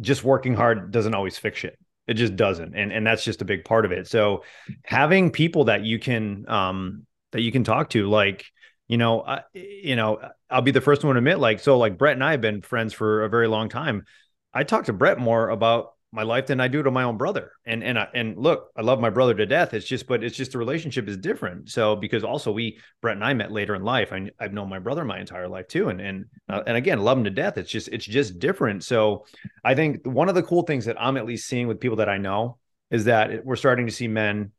just 0.00 0.22
working 0.22 0.54
hard 0.54 0.92
doesn't 0.92 1.14
always 1.14 1.36
fix 1.36 1.64
it. 1.64 1.76
It 2.06 2.14
just 2.14 2.36
doesn't. 2.36 2.76
And 2.76 2.92
and 2.92 3.04
that's 3.04 3.24
just 3.24 3.42
a 3.42 3.44
big 3.44 3.64
part 3.64 3.84
of 3.84 3.90
it. 3.90 4.06
So 4.06 4.44
having 4.84 5.32
people 5.32 5.64
that 5.64 5.84
you 5.84 5.98
can 5.98 6.48
um 6.48 7.04
that 7.32 7.42
you 7.42 7.50
can 7.50 7.64
talk 7.64 7.90
to 7.90 8.08
like 8.08 8.46
you 8.86 8.96
know, 8.96 9.20
uh, 9.20 9.42
you 9.52 9.96
know, 9.96 10.18
I'll 10.48 10.62
be 10.62 10.70
the 10.70 10.80
first 10.80 11.04
one 11.04 11.14
to 11.14 11.18
admit, 11.18 11.38
like, 11.38 11.60
so 11.60 11.76
like 11.76 11.98
Brett 11.98 12.14
and 12.14 12.24
I 12.24 12.30
have 12.30 12.40
been 12.40 12.62
friends 12.62 12.94
for 12.94 13.22
a 13.22 13.28
very 13.28 13.46
long 13.46 13.68
time. 13.68 14.06
I 14.52 14.64
talk 14.64 14.86
to 14.86 14.92
Brett 14.92 15.18
more 15.18 15.48
about 15.48 15.92
my 16.10 16.22
life 16.22 16.46
than 16.46 16.58
I 16.58 16.68
do 16.68 16.82
to 16.82 16.90
my 16.90 17.02
own 17.02 17.18
brother. 17.18 17.52
And 17.66 17.84
and 17.84 17.98
I, 17.98 18.08
and 18.14 18.36
look, 18.38 18.70
I 18.74 18.80
love 18.80 18.98
my 18.98 19.10
brother 19.10 19.34
to 19.34 19.46
death. 19.46 19.74
It's 19.74 19.86
just, 19.86 20.06
but 20.06 20.24
it's 20.24 20.36
just 20.36 20.52
the 20.52 20.58
relationship 20.58 21.06
is 21.06 21.18
different. 21.18 21.68
So 21.68 21.96
because 21.96 22.24
also 22.24 22.50
we 22.50 22.78
Brett 23.02 23.16
and 23.16 23.24
I 23.24 23.34
met 23.34 23.52
later 23.52 23.74
in 23.74 23.82
life. 23.82 24.12
I, 24.12 24.30
I've 24.40 24.54
known 24.54 24.70
my 24.70 24.78
brother 24.78 25.04
my 25.04 25.20
entire 25.20 25.48
life 25.48 25.68
too, 25.68 25.90
and 25.90 26.00
and 26.00 26.24
uh, 26.48 26.62
and 26.66 26.76
again, 26.76 27.00
love 27.00 27.18
him 27.18 27.24
to 27.24 27.30
death. 27.30 27.58
It's 27.58 27.70
just 27.70 27.88
it's 27.88 28.06
just 28.06 28.38
different. 28.38 28.84
So 28.84 29.26
I 29.64 29.74
think 29.74 30.06
one 30.06 30.30
of 30.30 30.34
the 30.34 30.42
cool 30.42 30.62
things 30.62 30.86
that 30.86 31.00
I'm 31.00 31.18
at 31.18 31.26
least 31.26 31.46
seeing 31.46 31.68
with 31.68 31.80
people 31.80 31.98
that 31.98 32.08
I 32.08 32.16
know 32.16 32.58
is 32.90 33.04
that 33.04 33.44
we're 33.44 33.56
starting 33.56 33.86
to 33.86 33.92
see 33.92 34.08
men 34.08 34.52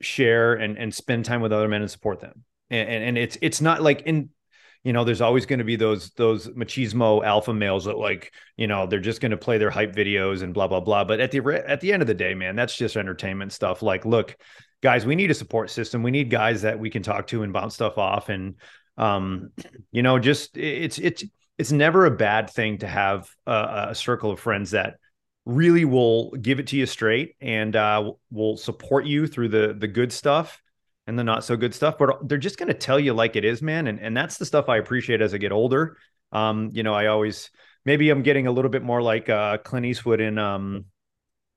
share 0.00 0.54
and 0.54 0.78
and 0.78 0.94
spend 0.94 1.26
time 1.26 1.42
with 1.42 1.52
other 1.52 1.68
men 1.68 1.82
and 1.82 1.90
support 1.90 2.20
them. 2.20 2.44
And, 2.70 2.88
and, 2.88 3.04
and 3.04 3.18
it's 3.18 3.36
it's 3.42 3.60
not 3.60 3.82
like 3.82 4.02
in 4.02 4.30
you 4.84 4.92
know, 4.92 5.04
there's 5.04 5.20
always 5.20 5.44
going 5.44 5.58
to 5.58 5.64
be 5.64 5.76
those 5.76 6.10
those 6.10 6.48
machismo 6.48 7.24
alpha 7.24 7.52
males 7.52 7.84
that 7.86 7.98
like, 7.98 8.32
you 8.56 8.66
know, 8.66 8.86
they're 8.86 9.00
just 9.00 9.20
going 9.20 9.32
to 9.32 9.36
play 9.36 9.58
their 9.58 9.70
hype 9.70 9.94
videos 9.94 10.42
and 10.42 10.54
blah 10.54 10.68
blah 10.68 10.80
blah. 10.80 11.04
But 11.04 11.20
at 11.20 11.30
the 11.30 11.40
at 11.66 11.80
the 11.80 11.92
end 11.92 12.02
of 12.02 12.06
the 12.06 12.14
day, 12.14 12.34
man, 12.34 12.56
that's 12.56 12.76
just 12.76 12.96
entertainment 12.96 13.52
stuff. 13.52 13.82
Like, 13.82 14.04
look, 14.04 14.36
guys, 14.82 15.04
we 15.04 15.16
need 15.16 15.30
a 15.30 15.34
support 15.34 15.70
system. 15.70 16.02
We 16.02 16.10
need 16.10 16.30
guys 16.30 16.62
that 16.62 16.78
we 16.78 16.90
can 16.90 17.02
talk 17.02 17.26
to 17.28 17.42
and 17.42 17.52
bounce 17.52 17.74
stuff 17.74 17.98
off. 17.98 18.28
And 18.28 18.54
um, 18.96 19.50
you 19.90 20.02
know, 20.02 20.18
just 20.18 20.56
it's 20.56 20.98
it's 20.98 21.24
it's 21.58 21.72
never 21.72 22.06
a 22.06 22.10
bad 22.10 22.48
thing 22.50 22.78
to 22.78 22.86
have 22.86 23.28
a, 23.46 23.88
a 23.90 23.94
circle 23.94 24.30
of 24.30 24.38
friends 24.40 24.70
that 24.70 24.94
really 25.44 25.84
will 25.84 26.30
give 26.32 26.60
it 26.60 26.68
to 26.68 26.76
you 26.76 26.86
straight 26.86 27.34
and 27.40 27.74
uh, 27.74 28.12
will 28.30 28.56
support 28.56 29.06
you 29.06 29.26
through 29.26 29.48
the 29.48 29.74
the 29.76 29.88
good 29.88 30.12
stuff 30.12 30.60
and 31.08 31.18
the 31.18 31.24
not 31.24 31.42
so 31.42 31.56
good 31.56 31.74
stuff, 31.74 31.96
but 31.98 32.28
they're 32.28 32.38
just 32.38 32.58
going 32.58 32.68
to 32.68 32.74
tell 32.74 33.00
you 33.00 33.14
like 33.14 33.34
it 33.34 33.44
is, 33.44 33.62
man. 33.62 33.86
And 33.86 33.98
and 33.98 34.16
that's 34.16 34.36
the 34.36 34.44
stuff 34.44 34.68
I 34.68 34.76
appreciate 34.76 35.22
as 35.22 35.32
I 35.34 35.38
get 35.38 35.52
older. 35.52 35.96
Um, 36.32 36.70
you 36.72 36.82
know, 36.82 36.94
I 36.94 37.06
always 37.06 37.50
maybe 37.84 38.10
I'm 38.10 38.22
getting 38.22 38.46
a 38.46 38.52
little 38.52 38.70
bit 38.70 38.82
more 38.82 39.00
like 39.00 39.30
uh, 39.30 39.56
Clint 39.58 39.86
Eastwood 39.86 40.20
in 40.20 40.38
um 40.38 40.84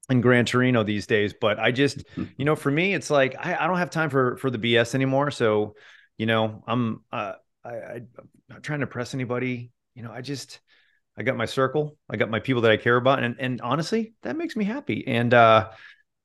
in 0.10 0.22
Gran 0.22 0.46
Torino 0.46 0.84
these 0.84 1.06
days, 1.06 1.34
but 1.40 1.60
I 1.60 1.72
just, 1.72 2.00
mm-hmm. 2.00 2.26
you 2.38 2.46
know, 2.46 2.56
for 2.56 2.72
me, 2.72 2.94
it's 2.94 3.10
like 3.10 3.36
I, 3.38 3.56
I 3.56 3.68
don't 3.68 3.78
have 3.78 3.90
time 3.90 4.10
for 4.10 4.38
for 4.38 4.50
the 4.50 4.58
BS 4.58 4.96
anymore. 4.96 5.32
So, 5.32 5.76
you 6.18 6.26
know, 6.26 6.64
I'm 6.66 7.04
uh, 7.12 7.34
I, 7.64 7.70
I 7.70 7.94
I'm 7.96 8.30
not 8.50 8.64
trying 8.64 8.80
to 8.80 8.88
press 8.88 9.14
anybody. 9.14 9.72
You 9.96 10.04
know, 10.04 10.12
I 10.12 10.22
just 10.22 10.62
I 11.18 11.24
got 11.24 11.36
my 11.36 11.46
circle, 11.46 11.98
I 12.10 12.16
got 12.16 12.30
my 12.30 12.40
people 12.40 12.62
that 12.62 12.72
I 12.72 12.78
care 12.78 12.96
about, 12.96 13.22
and 13.22 13.36
and 13.38 13.60
honestly, 13.60 14.14
that 14.24 14.38
makes 14.38 14.56
me 14.56 14.64
happy. 14.64 15.06
And 15.06 15.34
uh, 15.34 15.72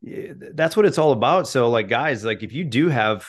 that's 0.03 0.77
what 0.77 0.87
it's 0.87 0.99
all 0.99 1.13
about. 1.13 1.49
So, 1.49 1.71
like, 1.71 1.89
guys, 1.89 2.25
like 2.25 2.43
if 2.43 2.53
you 2.53 2.65
do 2.65 2.89
have 2.89 3.27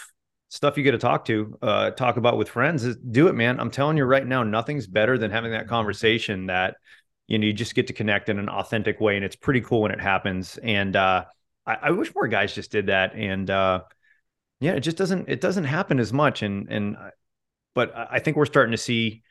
stuff 0.50 0.78
you 0.78 0.84
get 0.84 0.92
to 0.92 0.98
talk 0.98 1.26
to, 1.26 1.58
uh, 1.62 1.92
talk 1.92 2.18
about 2.18 2.38
with 2.38 2.50
friends, 2.50 2.96
do 2.96 3.28
it, 3.28 3.36
man. 3.36 3.60
I'm 3.60 3.72
telling 3.72 3.98
you 3.98 4.06
right 4.06 4.26
now, 4.26 4.44
nothing's 4.44 4.88
better 4.88 5.18
than 5.18 5.32
having 5.32 5.52
that 5.52 5.68
conversation 5.68 6.48
that 6.48 6.76
you 7.28 7.38
know 7.38 7.46
you 7.46 7.54
just 7.54 7.76
get 7.76 7.88
to 7.88 7.94
connect 7.94 8.30
in 8.30 8.40
an 8.40 8.50
authentic 8.50 9.00
way, 9.00 9.16
and 9.16 9.26
it's 9.26 9.36
pretty 9.36 9.62
cool 9.62 9.82
when 9.82 9.92
it 9.92 10.02
happens. 10.02 10.58
And 10.58 10.96
uh, 10.96 11.26
I, 11.66 11.76
I 11.84 11.92
wish 11.92 12.14
more 12.16 12.28
guys 12.28 12.54
just 12.54 12.72
did 12.72 12.88
that. 12.88 13.14
And 13.16 13.50
uh, 13.50 13.82
yeah, 14.60 14.74
it 14.74 14.82
just 14.82 14.98
doesn't 14.98 15.30
it 15.30 15.42
doesn't 15.42 15.66
happen 15.66 16.00
as 16.00 16.14
much. 16.14 16.42
And 16.42 16.68
and 16.70 16.98
but 17.76 17.94
I 17.96 18.20
think 18.20 18.38
we're 18.38 18.46
starting 18.46 18.72
to 18.72 18.78
see 18.78 19.22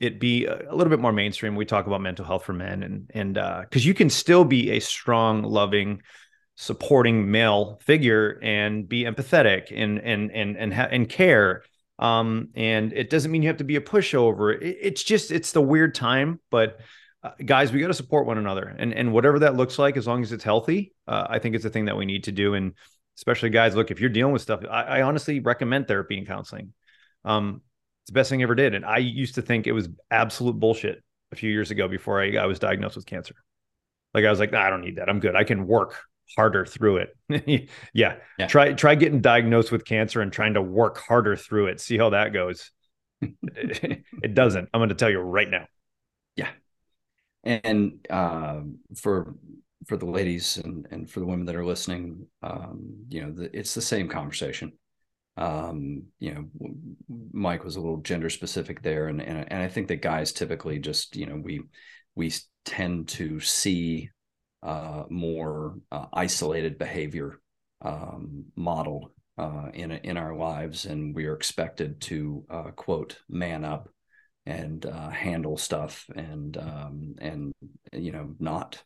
it 0.00 0.18
be 0.18 0.46
a 0.46 0.74
little 0.74 0.88
bit 0.88 0.98
more 0.98 1.12
mainstream. 1.12 1.54
We 1.54 1.66
talk 1.66 1.86
about 1.86 2.00
mental 2.00 2.24
health 2.24 2.44
for 2.44 2.54
men, 2.54 2.82
and 2.82 3.10
and 3.12 3.34
because 3.34 3.84
uh, 3.84 3.86
you 3.86 3.94
can 3.94 4.08
still 4.08 4.44
be 4.44 4.70
a 4.70 4.80
strong, 4.80 5.42
loving, 5.42 6.02
supporting 6.60 7.30
male 7.30 7.80
figure 7.82 8.38
and 8.42 8.86
be 8.86 9.04
empathetic 9.04 9.72
and 9.74 9.98
and 9.98 10.30
and 10.30 10.58
and 10.58 10.74
ha- 10.74 10.88
and 10.90 11.08
care. 11.08 11.62
Um, 11.98 12.48
and 12.54 12.92
it 12.92 13.08
doesn't 13.08 13.30
mean 13.30 13.42
you 13.42 13.48
have 13.48 13.56
to 13.58 13.64
be 13.64 13.76
a 13.76 13.80
pushover. 13.80 14.54
It, 14.60 14.76
it's 14.80 15.02
just 15.02 15.30
it's 15.30 15.52
the 15.52 15.62
weird 15.62 15.94
time, 15.94 16.40
but. 16.50 16.78
Uh, 17.22 17.32
guys, 17.44 17.70
we 17.70 17.78
got 17.78 17.88
to 17.88 17.92
support 17.92 18.24
one 18.24 18.38
another, 18.38 18.74
and 18.78 18.94
and 18.94 19.12
whatever 19.12 19.40
that 19.40 19.54
looks 19.54 19.78
like, 19.78 19.98
as 19.98 20.06
long 20.06 20.22
as 20.22 20.32
it's 20.32 20.42
healthy, 20.42 20.94
uh, 21.06 21.26
I 21.28 21.38
think 21.38 21.54
it's 21.54 21.66
a 21.66 21.68
thing 21.68 21.84
that 21.84 21.94
we 21.94 22.06
need 22.06 22.24
to 22.24 22.32
do. 22.32 22.54
And 22.54 22.72
especially 23.18 23.50
guys, 23.50 23.76
look, 23.76 23.90
if 23.90 24.00
you're 24.00 24.08
dealing 24.08 24.32
with 24.32 24.40
stuff, 24.40 24.60
I, 24.70 24.84
I 24.84 25.02
honestly 25.02 25.38
recommend 25.40 25.86
therapy 25.86 26.16
and 26.16 26.26
counseling. 26.26 26.72
Um, 27.26 27.60
it's 28.02 28.10
the 28.10 28.14
best 28.14 28.30
thing 28.30 28.40
I 28.40 28.44
ever 28.44 28.54
did. 28.54 28.74
And 28.74 28.86
I 28.86 28.96
used 28.96 29.34
to 29.34 29.42
think 29.42 29.66
it 29.66 29.72
was 29.72 29.90
absolute 30.10 30.58
bullshit 30.58 31.02
a 31.30 31.36
few 31.36 31.50
years 31.50 31.70
ago 31.70 31.88
before 31.88 32.22
I, 32.22 32.36
I 32.36 32.46
was 32.46 32.58
diagnosed 32.58 32.96
with 32.96 33.04
cancer. 33.04 33.34
Like 34.14 34.24
I 34.24 34.30
was 34.30 34.40
like, 34.40 34.52
nah, 34.52 34.62
I 34.62 34.70
don't 34.70 34.80
need 34.80 34.96
that. 34.96 35.10
I'm 35.10 35.20
good. 35.20 35.36
I 35.36 35.44
can 35.44 35.66
work 35.66 35.96
harder 36.36 36.64
through 36.64 36.98
it. 37.28 37.68
yeah. 37.92 38.16
yeah. 38.38 38.46
Try 38.46 38.72
try 38.72 38.94
getting 38.94 39.20
diagnosed 39.20 39.72
with 39.72 39.84
cancer 39.84 40.20
and 40.20 40.32
trying 40.32 40.54
to 40.54 40.62
work 40.62 40.98
harder 40.98 41.36
through 41.36 41.66
it. 41.66 41.80
See 41.80 41.98
how 41.98 42.10
that 42.10 42.32
goes. 42.32 42.70
it 43.22 44.34
doesn't. 44.34 44.68
I'm 44.72 44.80
going 44.80 44.88
to 44.88 44.94
tell 44.94 45.10
you 45.10 45.18
right 45.18 45.48
now. 45.48 45.66
Yeah. 46.36 46.50
And 47.44 48.06
uh, 48.08 48.60
for 48.96 49.34
for 49.86 49.96
the 49.96 50.06
ladies 50.06 50.58
and 50.58 50.86
and 50.90 51.10
for 51.10 51.20
the 51.20 51.26
women 51.26 51.46
that 51.46 51.56
are 51.56 51.64
listening, 51.64 52.26
um, 52.42 53.04
you 53.08 53.22
know, 53.22 53.32
the, 53.32 53.56
it's 53.56 53.74
the 53.74 53.82
same 53.82 54.08
conversation 54.08 54.72
um, 55.36 56.02
you 56.18 56.34
know, 56.34 56.44
Mike 57.32 57.64
was 57.64 57.76
a 57.76 57.80
little 57.80 57.98
gender 57.98 58.30
specific 58.30 58.82
there, 58.82 59.08
and 59.08 59.22
and 59.22 59.50
and 59.50 59.62
I 59.62 59.68
think 59.68 59.88
that 59.88 60.02
guys 60.02 60.32
typically 60.32 60.78
just 60.78 61.16
you 61.16 61.26
know 61.26 61.40
we 61.42 61.62
we 62.14 62.32
tend 62.64 63.08
to 63.08 63.40
see 63.40 64.10
uh, 64.62 65.04
more 65.08 65.76
uh, 65.90 66.06
isolated 66.12 66.78
behavior 66.78 67.40
um, 67.82 68.44
modeled 68.56 69.10
uh, 69.38 69.68
in 69.72 69.90
in 69.92 70.16
our 70.16 70.34
lives, 70.34 70.84
and 70.84 71.14
we 71.14 71.26
are 71.26 71.34
expected 71.34 72.00
to 72.02 72.44
uh, 72.50 72.70
quote 72.72 73.18
man 73.28 73.64
up 73.64 73.88
and 74.46 74.86
uh, 74.86 75.10
handle 75.10 75.56
stuff 75.56 76.06
and 76.14 76.56
um, 76.56 77.14
and 77.18 77.52
you 77.92 78.12
know 78.12 78.34
not 78.38 78.82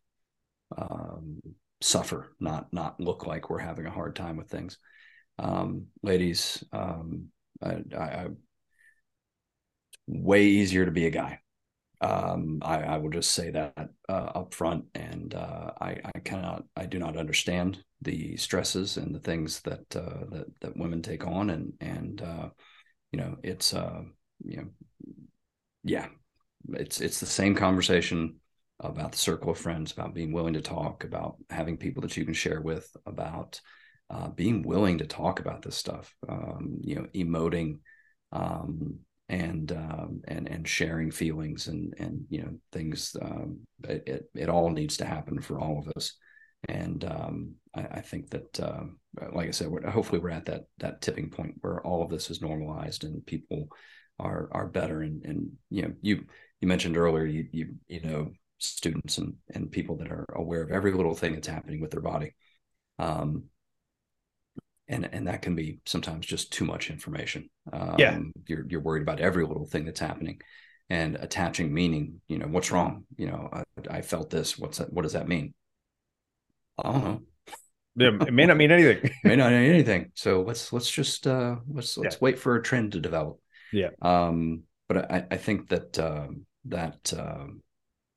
um, 0.76 1.40
suffer, 1.80 2.34
not 2.40 2.72
not 2.72 3.00
look 3.00 3.26
like 3.26 3.50
we're 3.50 3.58
having 3.58 3.86
a 3.86 3.90
hard 3.90 4.14
time 4.14 4.36
with 4.36 4.48
things 4.48 4.78
um, 5.38 5.86
ladies, 6.02 6.62
um, 6.72 7.28
I, 7.62 7.82
I, 7.96 8.26
way 10.06 10.44
easier 10.44 10.84
to 10.84 10.90
be 10.90 11.06
a 11.06 11.10
guy. 11.10 11.40
Um, 12.00 12.58
I, 12.62 12.82
I, 12.82 12.96
will 12.98 13.10
just 13.10 13.32
say 13.32 13.50
that 13.50 13.88
uh, 14.08 14.30
up 14.34 14.52
front, 14.52 14.84
and 14.94 15.34
uh, 15.34 15.70
I, 15.80 15.96
I, 16.04 16.18
cannot, 16.20 16.64
I 16.76 16.86
do 16.86 16.98
not 16.98 17.16
understand 17.16 17.82
the 18.02 18.36
stresses 18.36 18.96
and 18.96 19.14
the 19.14 19.20
things 19.20 19.60
that 19.62 19.96
uh, 19.96 20.24
that 20.30 20.46
that 20.60 20.76
women 20.76 21.02
take 21.02 21.26
on, 21.26 21.50
and 21.50 21.72
and 21.80 22.20
uh, 22.20 22.48
you 23.12 23.18
know, 23.18 23.36
it's 23.42 23.72
uh, 23.72 24.02
you 24.44 24.56
know, 24.56 24.66
yeah, 25.84 26.06
it's 26.72 27.00
it's 27.00 27.20
the 27.20 27.26
same 27.26 27.54
conversation 27.54 28.36
about 28.80 29.12
the 29.12 29.18
circle 29.18 29.50
of 29.50 29.58
friends, 29.58 29.92
about 29.92 30.14
being 30.14 30.32
willing 30.32 30.54
to 30.54 30.60
talk, 30.60 31.04
about 31.04 31.36
having 31.48 31.76
people 31.76 32.02
that 32.02 32.16
you 32.16 32.24
can 32.24 32.34
share 32.34 32.60
with, 32.60 32.88
about 33.06 33.60
uh, 34.10 34.28
being 34.28 34.62
willing 34.62 34.98
to 34.98 35.06
talk 35.06 35.40
about 35.40 35.62
this 35.62 35.76
stuff, 35.76 36.14
um, 36.28 36.78
you 36.82 36.96
know, 36.96 37.06
emoting 37.14 37.78
um, 38.32 38.98
and 39.28 39.72
um, 39.72 40.20
and 40.28 40.48
and 40.48 40.68
sharing 40.68 41.10
feelings 41.10 41.68
and 41.68 41.94
and 41.98 42.24
you 42.28 42.42
know 42.42 42.52
things. 42.72 43.16
Um, 43.20 43.60
it, 43.84 44.02
it, 44.06 44.30
it 44.34 44.48
all 44.48 44.70
needs 44.70 44.96
to 44.98 45.04
happen 45.04 45.40
for 45.40 45.58
all 45.58 45.78
of 45.78 45.92
us, 45.96 46.14
and 46.68 47.04
um, 47.04 47.54
I, 47.74 47.82
I, 47.82 48.00
think 48.00 48.30
that, 48.30 48.60
uh, 48.60 48.84
like 49.32 49.48
I 49.48 49.50
said, 49.50 49.68
we're, 49.68 49.88
hopefully 49.88 50.20
we're 50.20 50.30
at 50.30 50.46
that 50.46 50.64
that 50.78 51.00
tipping 51.00 51.30
point 51.30 51.54
where 51.60 51.80
all 51.86 52.02
of 52.02 52.10
this 52.10 52.30
is 52.30 52.40
normalized 52.40 53.04
and 53.04 53.24
people 53.26 53.68
are 54.18 54.48
are 54.52 54.66
better. 54.68 55.02
And 55.02 55.24
and 55.24 55.52
you 55.70 55.82
know, 55.82 55.92
you 56.00 56.24
you 56.60 56.68
mentioned 56.68 56.96
earlier, 56.96 57.26
you 57.26 57.46
you 57.52 57.74
you 57.88 58.00
know 58.00 58.30
students 58.58 59.18
and 59.18 59.34
and 59.54 59.70
people 59.70 59.96
that 59.98 60.10
are 60.10 60.26
aware 60.34 60.62
of 60.62 60.70
every 60.70 60.92
little 60.92 61.14
thing 61.14 61.34
that's 61.34 61.48
happening 61.48 61.80
with 61.80 61.90
their 61.90 62.00
body. 62.00 62.34
Um, 62.98 63.44
and 64.88 65.08
and 65.12 65.28
that 65.28 65.42
can 65.42 65.54
be 65.54 65.78
sometimes 65.86 66.26
just 66.26 66.52
too 66.52 66.64
much 66.64 66.90
information. 66.90 67.48
Um, 67.72 67.96
yeah, 67.98 68.18
you're 68.46 68.66
you're 68.68 68.80
worried 68.80 69.02
about 69.02 69.20
every 69.20 69.46
little 69.46 69.66
thing 69.66 69.84
that's 69.84 70.00
happening, 70.00 70.40
and 70.90 71.16
attaching 71.16 71.72
meaning. 71.72 72.20
You 72.28 72.38
know, 72.38 72.46
what's 72.46 72.70
wrong? 72.70 73.04
You 73.16 73.28
know, 73.28 73.48
I, 73.52 73.62
I 73.98 74.02
felt 74.02 74.30
this. 74.30 74.58
What's 74.58 74.78
that? 74.78 74.92
What 74.92 75.02
does 75.02 75.14
that 75.14 75.28
mean? 75.28 75.54
I 76.78 76.92
don't 76.92 77.04
know. 77.04 77.22
Yeah, 77.96 78.26
it 78.26 78.34
may 78.34 78.46
not 78.46 78.56
mean 78.56 78.72
anything. 78.72 79.10
may 79.24 79.36
not 79.36 79.52
mean 79.52 79.70
anything. 79.70 80.10
So 80.14 80.42
let's 80.42 80.72
let's 80.72 80.90
just 80.90 81.26
uh, 81.26 81.56
let's 81.68 81.96
let's 81.96 82.16
yeah. 82.16 82.18
wait 82.20 82.38
for 82.38 82.56
a 82.56 82.62
trend 82.62 82.92
to 82.92 83.00
develop. 83.00 83.38
Yeah. 83.72 83.90
Um, 84.02 84.64
but 84.88 85.10
I, 85.10 85.24
I 85.30 85.36
think 85.36 85.68
that 85.68 85.98
uh, 85.98 86.26
that 86.66 87.12
uh, 87.16 87.46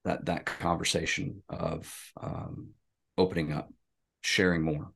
that 0.03 0.25
that 0.25 0.45
conversation 0.45 1.43
of 1.49 2.11
um, 2.21 2.71
opening 3.17 3.53
up, 3.53 3.71
sharing 4.21 4.63
more, 4.63 4.91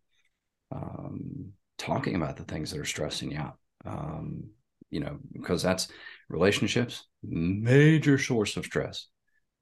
um, 0.71 1.53
talking 1.81 2.15
about 2.15 2.37
the 2.37 2.43
things 2.43 2.71
that 2.71 2.79
are 2.79 2.85
stressing 2.85 3.31
you 3.31 3.39
out. 3.39 3.57
Um, 3.85 4.51
you 4.91 4.99
know, 4.99 5.17
because 5.33 5.63
that's 5.63 5.87
relationships, 6.29 7.05
major 7.23 8.17
source 8.17 8.57
of 8.57 8.65
stress. 8.65 9.07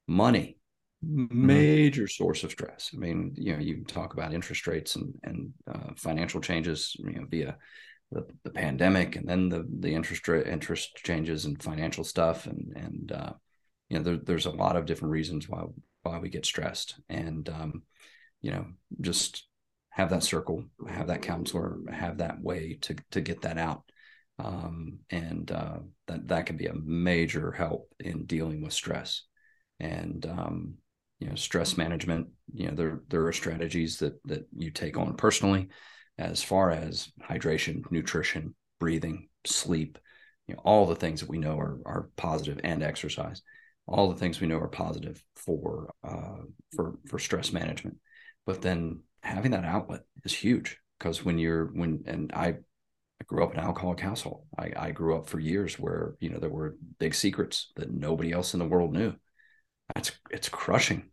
Money, 0.08 0.58
mm-hmm. 1.05 1.45
major 1.45 2.03
mm-hmm. 2.03 2.23
source 2.23 2.43
of 2.43 2.51
stress. 2.51 2.91
I 2.93 2.97
mean, 2.97 3.34
you 3.38 3.53
know, 3.53 3.60
you 3.60 3.84
talk 3.86 4.13
about 4.13 4.34
interest 4.34 4.67
rates 4.67 4.95
and 4.95 5.13
and 5.23 5.53
uh, 5.71 5.93
financial 5.95 6.41
changes, 6.41 6.95
you 6.99 7.13
know, 7.13 7.25
via 7.29 7.58
the, 8.12 8.25
the 8.43 8.49
pandemic, 8.49 9.15
and 9.15 9.27
then 9.27 9.49
the 9.49 9.65
the 9.79 9.93
interest 9.93 10.27
rate 10.27 10.47
interest 10.47 10.95
changes 10.97 11.45
and 11.45 11.62
financial 11.62 12.03
stuff, 12.03 12.47
and 12.47 12.73
and 12.75 13.12
uh, 13.12 13.34
you 13.89 13.97
know, 13.97 14.03
there, 14.03 14.17
there's 14.17 14.47
a 14.47 14.51
lot 14.51 14.75
of 14.75 14.86
different 14.86 15.12
reasons 15.12 15.47
why 15.47 15.63
why 16.01 16.17
we 16.17 16.29
get 16.29 16.45
stressed, 16.45 16.99
and 17.08 17.47
um, 17.49 17.84
you 18.41 18.51
know, 18.51 18.65
just 18.99 19.45
have 19.89 20.10
that 20.12 20.23
circle, 20.23 20.63
have 20.88 21.08
that 21.08 21.21
counselor, 21.21 21.80
have 21.91 22.17
that 22.19 22.41
way 22.41 22.78
to 22.82 22.95
to 23.12 23.21
get 23.21 23.41
that 23.41 23.58
out, 23.58 23.84
um, 24.38 24.99
and 25.10 25.52
uh, 25.52 25.80
that 26.08 26.28
that 26.28 26.45
can 26.45 26.58
be 26.58 26.67
a 26.67 26.73
major 26.73 27.52
help 27.52 27.91
in 27.99 28.25
dealing 28.25 28.62
with 28.62 28.73
stress. 28.73 29.23
And 29.80 30.25
um, 30.25 30.75
you 31.19 31.28
know, 31.28 31.36
stress 31.36 31.78
management. 31.78 32.28
You 32.54 32.67
know, 32.69 32.75
there 32.75 33.02
there 33.10 33.25
are 33.25 33.34
strategies 33.34 33.97
that 33.97 34.19
that 34.25 34.47
you 34.56 34.71
take 34.71 34.97
on 34.97 35.15
personally, 35.15 35.67
as 36.17 36.41
far 36.41 36.71
as 36.71 37.12
hydration, 37.21 37.84
nutrition, 37.91 38.56
breathing, 38.80 39.28
sleep. 39.45 39.97
You 40.47 40.56
know, 40.56 40.62
all 40.63 40.86
the 40.86 40.95
things 40.95 41.19
that 41.19 41.30
we 41.30 41.38
know 41.38 41.60
are 41.60 41.80
are 41.86 42.10
positive, 42.15 42.60
and 42.63 42.82
exercise. 42.82 43.41
All 43.86 44.10
the 44.10 44.19
things 44.19 44.39
we 44.39 44.47
know 44.47 44.60
are 44.60 44.67
positive 44.67 45.21
for 45.36 45.93
uh, 46.04 46.43
for 46.75 46.95
for 47.08 47.19
stress 47.19 47.52
management. 47.52 47.97
But 48.45 48.62
then 48.62 49.02
having 49.21 49.51
that 49.51 49.65
outlet 49.65 50.01
is 50.23 50.34
huge 50.34 50.77
because 50.97 51.23
when 51.23 51.38
you're 51.38 51.65
when 51.65 52.03
and 52.05 52.32
I, 52.34 52.47
I 52.47 53.25
grew 53.25 53.43
up 53.43 53.53
in 53.53 53.60
an 53.60 53.65
alcoholic 53.65 53.99
household. 53.99 54.45
I, 54.58 54.71
I 54.75 54.91
grew 54.91 55.15
up 55.15 55.27
for 55.27 55.39
years 55.39 55.79
where 55.79 56.15
you 56.19 56.29
know 56.29 56.39
there 56.39 56.49
were 56.49 56.77
big 56.99 57.13
secrets 57.13 57.71
that 57.75 57.91
nobody 57.91 58.32
else 58.32 58.53
in 58.53 58.60
the 58.60 58.67
world 58.67 58.93
knew. 58.93 59.13
That's 59.93 60.12
it's 60.29 60.49
crushing 60.49 61.10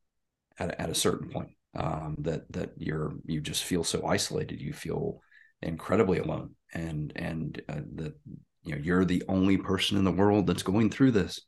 at, 0.59 0.79
at 0.81 0.91
a 0.91 0.95
certain 0.95 1.31
point. 1.31 1.51
Um, 1.75 2.17
that 2.21 2.51
that 2.53 2.73
you're 2.79 3.15
you 3.27 3.41
just 3.41 3.65
feel 3.65 3.85
so 3.85 4.07
isolated. 4.07 4.61
You 4.61 4.73
feel 4.73 5.21
incredibly 5.63 6.19
alone, 6.19 6.55
and 6.73 7.13
and 7.17 7.61
uh, 7.69 7.81
that 7.97 8.15
you 8.63 8.75
know 8.75 8.81
you're 8.83 9.05
the 9.05 9.25
only 9.29 9.57
person 9.57 9.99
in 9.99 10.05
the 10.05 10.13
world 10.13 10.47
that's 10.47 10.63
going 10.63 10.91
through 10.91 11.13
this, 11.13 11.43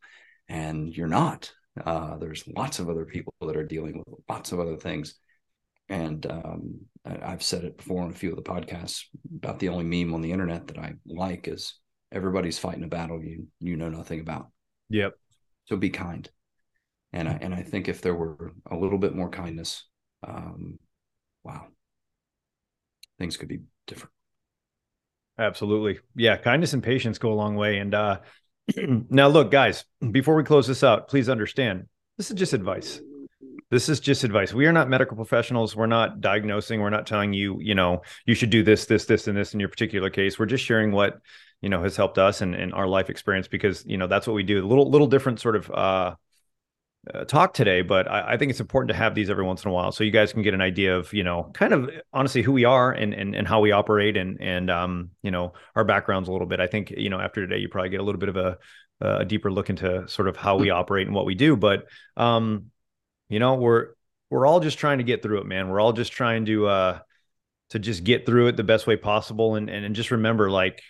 and 0.49 0.95
you're 0.95 1.07
not. 1.07 1.53
Uh, 1.85 2.17
there's 2.17 2.45
lots 2.49 2.81
of 2.81 2.89
other 2.89 3.05
people 3.05 3.33
that 3.41 3.57
are 3.57 3.65
dealing 3.65 3.99
with 3.99 4.21
lots 4.29 4.51
of 4.51 4.59
other 4.59 4.77
things 4.77 5.15
and 5.89 6.27
um, 6.27 6.81
I, 7.05 7.31
have 7.31 7.43
said 7.43 7.65
it 7.65 7.79
before 7.79 8.03
on 8.03 8.11
a 8.11 8.15
few 8.15 8.31
of 8.31 8.37
the 8.37 8.43
podcasts 8.43 9.05
about 9.37 9.59
the 9.59 9.71
only 9.71 9.85
meme 9.85 10.15
on 10.15 10.21
the 10.21 10.33
internet 10.33 10.67
that 10.69 10.79
I 10.79 10.95
like 11.07 11.49
is 11.49 11.75
everybody's 12.13 12.59
fighting 12.59 12.85
a 12.85 12.89
battle 12.89 13.23
you 13.23 13.47
you 13.61 13.77
know 13.77 13.89
nothing 13.89 14.21
about. 14.21 14.49
Yep. 14.91 15.15
So 15.67 15.77
be 15.77 15.91
kind, 15.91 16.29
and 17.13 17.29
I 17.29 17.39
and 17.41 17.55
I 17.55 17.63
think 17.63 17.89
if 17.89 18.01
there 18.01 18.15
were 18.15 18.53
a 18.71 18.77
little 18.77 18.99
bit 18.99 19.15
more 19.15 19.31
kindness, 19.31 19.85
um, 20.27 20.79
wow, 21.45 21.67
things 23.19 23.37
could 23.37 23.49
be 23.49 23.61
different. 23.87 24.13
Absolutely. 25.39 26.01
Yeah. 26.17 26.37
Kindness 26.37 26.73
and 26.73 26.83
patience 26.83 27.19
go 27.19 27.33
a 27.33 27.35
long 27.35 27.55
way. 27.55 27.79
And 27.79 27.95
uh, 27.95 28.19
now, 28.77 29.29
look, 29.29 29.51
guys, 29.51 29.85
before 30.11 30.35
we 30.35 30.43
close 30.43 30.67
this 30.67 30.83
out, 30.83 31.09
please 31.09 31.29
understand 31.29 31.87
this 32.17 32.31
is 32.31 32.37
just 32.37 32.53
advice. 32.53 33.01
This 33.71 33.89
is 33.89 34.01
just 34.01 34.25
advice. 34.25 34.55
We 34.55 34.67
are 34.67 34.73
not 34.73 34.89
medical 34.89 35.17
professionals. 35.17 35.77
We're 35.77 35.87
not 35.87 36.21
diagnosing. 36.23 36.81
We're 36.81 36.89
not 36.89 37.07
telling 37.07 37.35
you, 37.35 37.59
you 37.61 37.75
know, 37.75 38.03
you 38.25 38.35
should 38.35 38.49
do 38.49 38.63
this, 38.63 38.87
this, 38.87 39.05
this, 39.05 39.29
and 39.29 39.37
this 39.37 39.53
in 39.53 39.61
your 39.61 39.69
particular 39.69 40.09
case. 40.09 40.39
We're 40.39 40.47
just 40.47 40.65
sharing 40.65 40.91
what, 40.91 41.19
you 41.61 41.69
know, 41.69 41.83
has 41.83 41.95
helped 41.95 42.17
us 42.17 42.41
and, 42.41 42.55
and 42.55 42.73
our 42.73 42.87
life 42.87 43.11
experience 43.11 43.47
because, 43.47 43.85
you 43.85 43.99
know, 43.99 44.07
that's 44.07 44.27
what 44.27 44.33
we 44.33 44.43
do. 44.43 44.65
A 44.65 44.67
little, 44.67 44.91
little 44.91 45.07
different 45.07 45.39
sort 45.39 45.55
of 45.55 45.71
uh, 45.71 46.15
uh, 47.13 47.25
talk 47.25 47.53
today, 47.53 47.83
but 47.83 48.11
I, 48.11 48.33
I, 48.33 48.37
think 48.37 48.51
it's 48.51 48.61
important 48.61 48.89
to 48.89 48.97
have 48.97 49.15
these 49.15 49.31
every 49.31 49.45
once 49.45 49.65
in 49.65 49.71
a 49.71 49.75
while 49.75 49.93
so 49.93 50.05
you 50.05 50.11
guys 50.11 50.33
can 50.33 50.43
get 50.43 50.53
an 50.53 50.61
idea 50.61 50.97
of 50.97 51.13
you 51.15 51.23
know 51.23 51.51
kind 51.55 51.73
of 51.73 51.91
honestly 52.13 52.43
who 52.43 52.53
we 52.53 52.65
are 52.65 52.93
and 52.93 53.15
and, 53.15 53.35
and 53.35 53.47
how 53.47 53.61
we 53.61 53.71
operate 53.71 54.17
and 54.17 54.41
and 54.43 54.69
um 54.69 55.11
you 55.23 55.31
know 55.31 55.53
our 55.75 55.85
backgrounds 55.85 56.29
a 56.29 56.33
little 56.33 56.47
bit. 56.47 56.61
I 56.61 56.67
think 56.67 56.91
you 56.91 57.09
know 57.09 57.21
after 57.21 57.41
today 57.41 57.61
you 57.61 57.69
probably 57.69 57.91
get 57.91 58.01
a 58.01 58.03
little 58.03 58.19
bit 58.19 58.29
of 58.29 58.37
a 58.37 58.59
a 59.01 59.25
deeper 59.25 59.51
look 59.51 59.71
into 59.71 60.09
sort 60.09 60.27
of 60.29 60.37
how 60.37 60.57
we 60.57 60.71
operate 60.71 61.07
and 61.07 61.15
what 61.15 61.25
we 61.25 61.35
do, 61.35 61.57
but 61.57 61.85
um 62.17 62.67
you 63.29 63.39
know 63.39 63.55
we're 63.55 63.89
we're 64.31 64.47
all 64.47 64.61
just 64.61 64.79
trying 64.79 64.99
to 64.99 65.05
get 65.05 65.23
through 65.23 65.39
it, 65.39 65.47
man. 65.47 65.69
We're 65.69 65.81
all 65.81 65.93
just 65.93 66.13
trying 66.13 66.47
to 66.47 66.67
uh 66.67 66.99
to 67.71 67.79
just 67.79 68.05
get 68.05 68.27
through 68.27 68.49
it 68.49 68.57
the 68.57 68.65
best 68.65 68.87
way 68.87 68.97
possible 68.97 69.57
and 69.57 69.69
and, 69.69 69.85
and 69.85 69.95
just 69.95 70.11
remember 70.11 70.51
like 70.51 70.83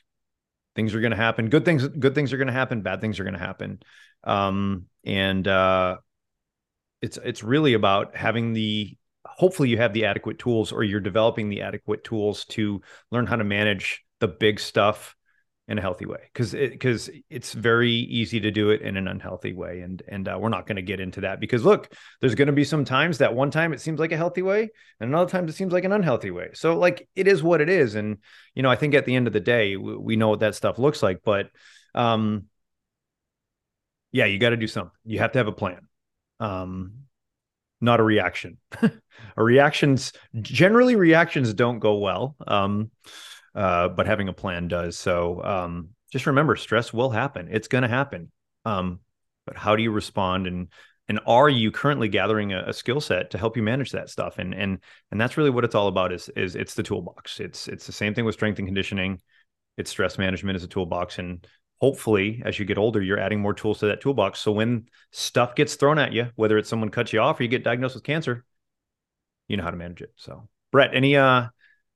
things 0.75 0.95
are 0.95 1.01
going 1.01 1.11
to 1.11 1.17
happen. 1.17 1.49
Good 1.49 1.65
things 1.65 1.87
good 1.87 2.15
things 2.15 2.33
are 2.33 2.37
going 2.37 2.49
to 2.49 2.53
happen. 2.53 2.83
Bad 2.83 3.01
things 3.01 3.19
are 3.19 3.25
going 3.25 3.35
to 3.35 3.41
happen. 3.41 3.81
Um, 4.25 4.87
and 5.05 5.47
uh, 5.47 5.97
it's 7.03 7.19
it's 7.25 7.43
really 7.43 7.75
about 7.75 8.17
having 8.17 8.53
the 8.53 8.97
hopefully 9.25 9.69
you 9.69 9.77
have 9.77 9.93
the 9.93 10.07
adequate 10.07 10.39
tools 10.39 10.73
or 10.73 10.83
you're 10.83 11.01
developing 11.01 11.49
the 11.49 11.63
adequate 11.63 12.05
tools 12.05 12.45
to 12.47 12.81
learn 13.11 13.27
how 13.27 13.37
to 13.37 13.45
manage 13.45 14.05
the 14.21 14.29
big 14.29 14.59
stuff 14.59 15.17
in 15.69 15.79
a 15.79 15.81
healthy 15.81 16.07
way 16.07 16.19
because 16.33 16.53
because 16.53 17.09
it, 17.09 17.25
it's 17.29 17.53
very 17.53 17.91
easy 17.91 18.41
to 18.41 18.51
do 18.51 18.71
it 18.71 18.81
in 18.81 18.97
an 18.97 19.07
unhealthy 19.07 19.53
way 19.53 19.81
and 19.81 20.03
and 20.09 20.27
uh, 20.27 20.37
we're 20.41 20.49
not 20.49 20.67
going 20.67 20.77
to 20.77 20.83
get 20.83 20.99
into 20.99 21.21
that 21.21 21.41
because 21.41 21.65
look 21.65 21.93
there's 22.21 22.35
going 22.35 22.47
to 22.47 22.53
be 22.53 22.65
some 22.65 22.85
times 22.85 23.19
that 23.19 23.35
one 23.35 23.51
time 23.51 23.73
it 23.73 23.81
seems 23.81 24.01
like 24.01 24.13
a 24.13 24.17
healthy 24.17 24.43
way 24.43 24.71
and 25.01 25.11
another 25.11 25.31
time 25.31 25.47
it 25.47 25.55
seems 25.55 25.73
like 25.73 25.85
an 25.85 25.93
unhealthy 25.93 26.31
way 26.31 26.49
so 26.55 26.77
like 26.77 27.09
it 27.15 27.29
is 27.29 27.43
what 27.43 27.61
it 27.61 27.69
is 27.69 27.95
and 27.95 28.17
you 28.55 28.63
know 28.63 28.71
i 28.71 28.77
think 28.77 28.95
at 28.95 29.05
the 29.05 29.15
end 29.15 29.27
of 29.27 29.33
the 29.33 29.41
day 29.41 29.77
we, 29.77 29.97
we 29.97 30.17
know 30.17 30.29
what 30.29 30.41
that 30.41 30.55
stuff 30.55 30.79
looks 30.79 31.03
like 31.03 31.21
but 31.23 31.51
um 31.95 32.47
yeah, 34.13 34.25
you 34.25 34.39
got 34.39 34.51
to 34.51 34.57
do 34.57 34.67
something. 34.67 34.93
You 35.05 35.19
have 35.19 35.33
to 35.33 35.39
have 35.39 35.49
a 35.49 35.53
plan. 35.53 35.87
Um, 36.41 36.93
not 37.81 38.01
a 38.01 38.03
reaction. 38.03 38.59
a 38.83 39.43
reactions 39.43 40.13
generally 40.41 40.97
reactions 40.97 41.55
don't 41.55 41.79
go 41.79 41.99
well. 41.99 42.37
Um, 42.47 42.91
uh, 43.55 43.89
but 43.89 44.07
having 44.07 44.29
a 44.29 44.33
plan 44.33 44.69
does. 44.69 44.97
So 44.97 45.43
um, 45.43 45.89
just 46.13 46.27
remember, 46.27 46.55
stress 46.57 46.93
will 46.93 47.11
happen. 47.11 47.49
It's 47.51 47.69
going 47.69 47.83
to 47.83 47.89
happen. 47.89 48.31
Um, 48.65 49.01
but 49.47 49.57
how 49.57 49.77
do 49.77 49.83
you 49.83 49.91
respond 49.91 50.47
and 50.47 50.69
and 51.09 51.21
are 51.27 51.49
you 51.49 51.71
currently 51.71 52.09
gathering 52.09 52.53
a, 52.53 52.65
a 52.67 52.73
skill 52.75 53.01
set 53.01 53.31
to 53.31 53.39
help 53.39 53.57
you 53.57 53.63
manage 53.63 53.93
that 53.93 54.11
stuff 54.11 54.39
and 54.39 54.55
and 54.55 54.79
and 55.11 55.19
that's 55.19 55.39
really 55.39 55.49
what 55.49 55.65
it's 55.65 55.75
all 55.75 55.89
about 55.89 56.13
is 56.13 56.29
is 56.37 56.55
it's 56.55 56.75
the 56.75 56.83
toolbox 56.83 57.41
it's 57.41 57.67
it's 57.67 57.87
the 57.87 57.93
same 57.93 58.15
thing 58.15 58.27
with 58.27 58.35
strength 58.35 58.59
and 58.59 58.69
conditioning 58.69 59.19
it's 59.79 59.91
stress 59.91 60.19
management 60.19 60.57
as 60.57 60.65
a 60.65 60.69
toolbox 60.69 61.19
and 61.19 61.47
hopefully 61.81 62.43
as 62.45 62.59
you 62.59 62.65
get 62.65 62.79
older 62.79 63.01
you're 63.01 63.19
adding 63.19 63.41
more 63.41 63.55
tools 63.55 63.79
to 63.81 63.87
that 63.87 64.01
toolbox. 64.01 64.41
So 64.41 64.53
when 64.53 64.87
stuff 65.13 65.55
gets 65.55 65.75
thrown 65.75 65.99
at 65.99 66.13
you 66.13 66.29
whether 66.37 66.59
it's 66.59 66.69
someone 66.69 66.91
cuts 66.91 67.13
you 67.13 67.21
off 67.21 67.39
or 67.41 67.43
you 67.43 67.49
get 67.49 67.65
diagnosed 67.65 67.95
with 67.95 68.05
cancer 68.05 68.45
you 69.49 69.57
know 69.57 69.63
how 69.63 69.71
to 69.71 69.77
manage 69.77 70.03
it. 70.03 70.13
So 70.17 70.49
brett 70.73 70.95
any 70.95 71.17
uh 71.17 71.47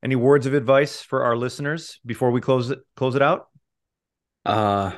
any 0.03 0.17
words 0.17 0.47
of 0.47 0.55
advice 0.55 1.01
for 1.01 1.25
our 1.25 1.37
listeners 1.37 2.01
before 2.05 2.31
we 2.31 2.41
close 2.41 2.71
it 2.71 2.81
close 2.97 3.15
it 3.15 3.23
out? 3.23 3.49
Uh 4.45 4.93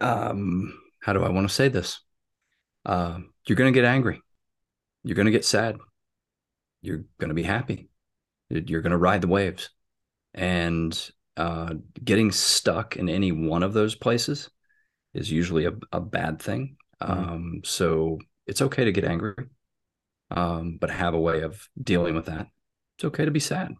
um 0.00 0.78
how 1.00 1.12
do 1.12 1.22
i 1.22 1.28
want 1.28 1.48
to 1.48 1.54
say 1.54 1.68
this? 1.68 2.00
Uh 2.84 3.18
you're 3.46 3.56
going 3.56 3.72
to 3.72 3.78
get 3.78 3.86
angry. 3.86 4.20
You're 5.02 5.16
going 5.16 5.26
to 5.26 5.32
get 5.32 5.44
sad. 5.44 5.76
You're 6.80 7.04
going 7.18 7.28
to 7.28 7.34
be 7.34 7.42
happy. 7.42 7.88
You're 8.48 8.80
going 8.80 8.92
to 8.92 8.96
ride 8.98 9.20
the 9.20 9.28
waves. 9.28 9.70
And 10.32 11.10
uh, 11.36 11.74
getting 12.02 12.30
stuck 12.30 12.96
in 12.96 13.08
any 13.08 13.32
one 13.32 13.62
of 13.62 13.72
those 13.72 13.94
places 13.94 14.50
is 15.12 15.30
usually 15.30 15.66
a, 15.66 15.72
a 15.92 16.00
bad 16.00 16.40
thing. 16.40 16.76
Mm-hmm. 17.02 17.12
Um, 17.12 17.60
so 17.64 18.18
it's 18.46 18.62
okay 18.62 18.84
to 18.84 18.92
get 18.92 19.04
angry, 19.04 19.46
um, 20.30 20.78
but 20.80 20.90
have 20.90 21.14
a 21.14 21.20
way 21.20 21.42
of 21.42 21.68
dealing 21.80 22.14
with 22.14 22.26
that. 22.26 22.48
It's 22.96 23.04
okay 23.04 23.24
to 23.24 23.30
be 23.30 23.40
sad. 23.40 23.74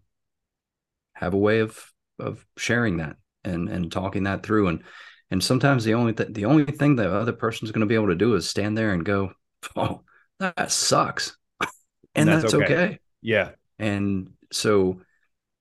Have 1.15 1.35
a 1.35 1.39
way 1.39 1.61
of 1.61 1.79
of 2.19 2.45
sharing 2.57 2.99
that 2.99 3.17
and 3.45 3.69
and 3.69 3.91
talking 3.91 4.25
that 4.25 4.43
through. 4.43 4.69
And 4.69 4.83
and 5.31 5.43
sometimes 5.43 5.85
the 5.85 5.95
only 5.95 6.13
th- 6.13 6.33
the 6.33 6.45
only 6.45 6.65
thing 6.65 6.97
the 6.97 7.13
other 7.13 7.33
person's 7.33 7.71
going 7.71 7.81
to 7.81 7.87
be 7.87 7.95
able 7.95 8.09
to 8.09 8.15
do 8.15 8.35
is 8.35 8.49
stand 8.49 8.77
there 8.77 8.93
and 8.93 9.05
go, 9.05 9.33
"Oh, 9.77 10.03
that 10.41 10.73
sucks," 10.73 11.37
and, 11.61 11.69
and 12.17 12.29
that's, 12.29 12.43
that's 12.43 12.55
okay. 12.55 12.65
okay. 12.65 12.99
Yeah. 13.23 13.51
And 13.79 14.31
so 14.53 15.01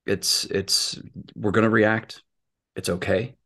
it's 0.06 0.44
it's 0.46 0.98
we're 1.34 1.50
going 1.50 1.64
to 1.64 1.70
react. 1.70 2.22
It's 2.76 2.88
okay 2.88 3.36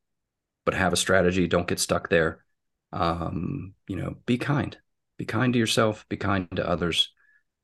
but 0.69 0.75
have 0.75 0.93
a 0.93 0.99
strategy. 0.99 1.49
Don't 1.49 1.67
get 1.67 1.81
stuck 1.81 2.11
there. 2.11 2.45
Um 2.93 3.73
you 3.87 3.97
know 3.97 4.17
be 4.27 4.37
kind. 4.37 4.77
Be 5.17 5.25
kind 5.25 5.55
to 5.55 5.59
yourself. 5.59 6.05
Be 6.11 6.19
kind 6.19 6.47
to 6.57 6.69
others. 6.69 7.11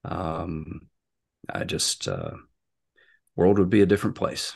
Um 0.06 0.88
i 1.50 1.64
just 1.64 2.08
uh 2.08 2.30
world 3.36 3.58
would 3.58 3.68
be 3.68 3.82
a 3.82 3.86
different 3.86 4.16
place 4.16 4.54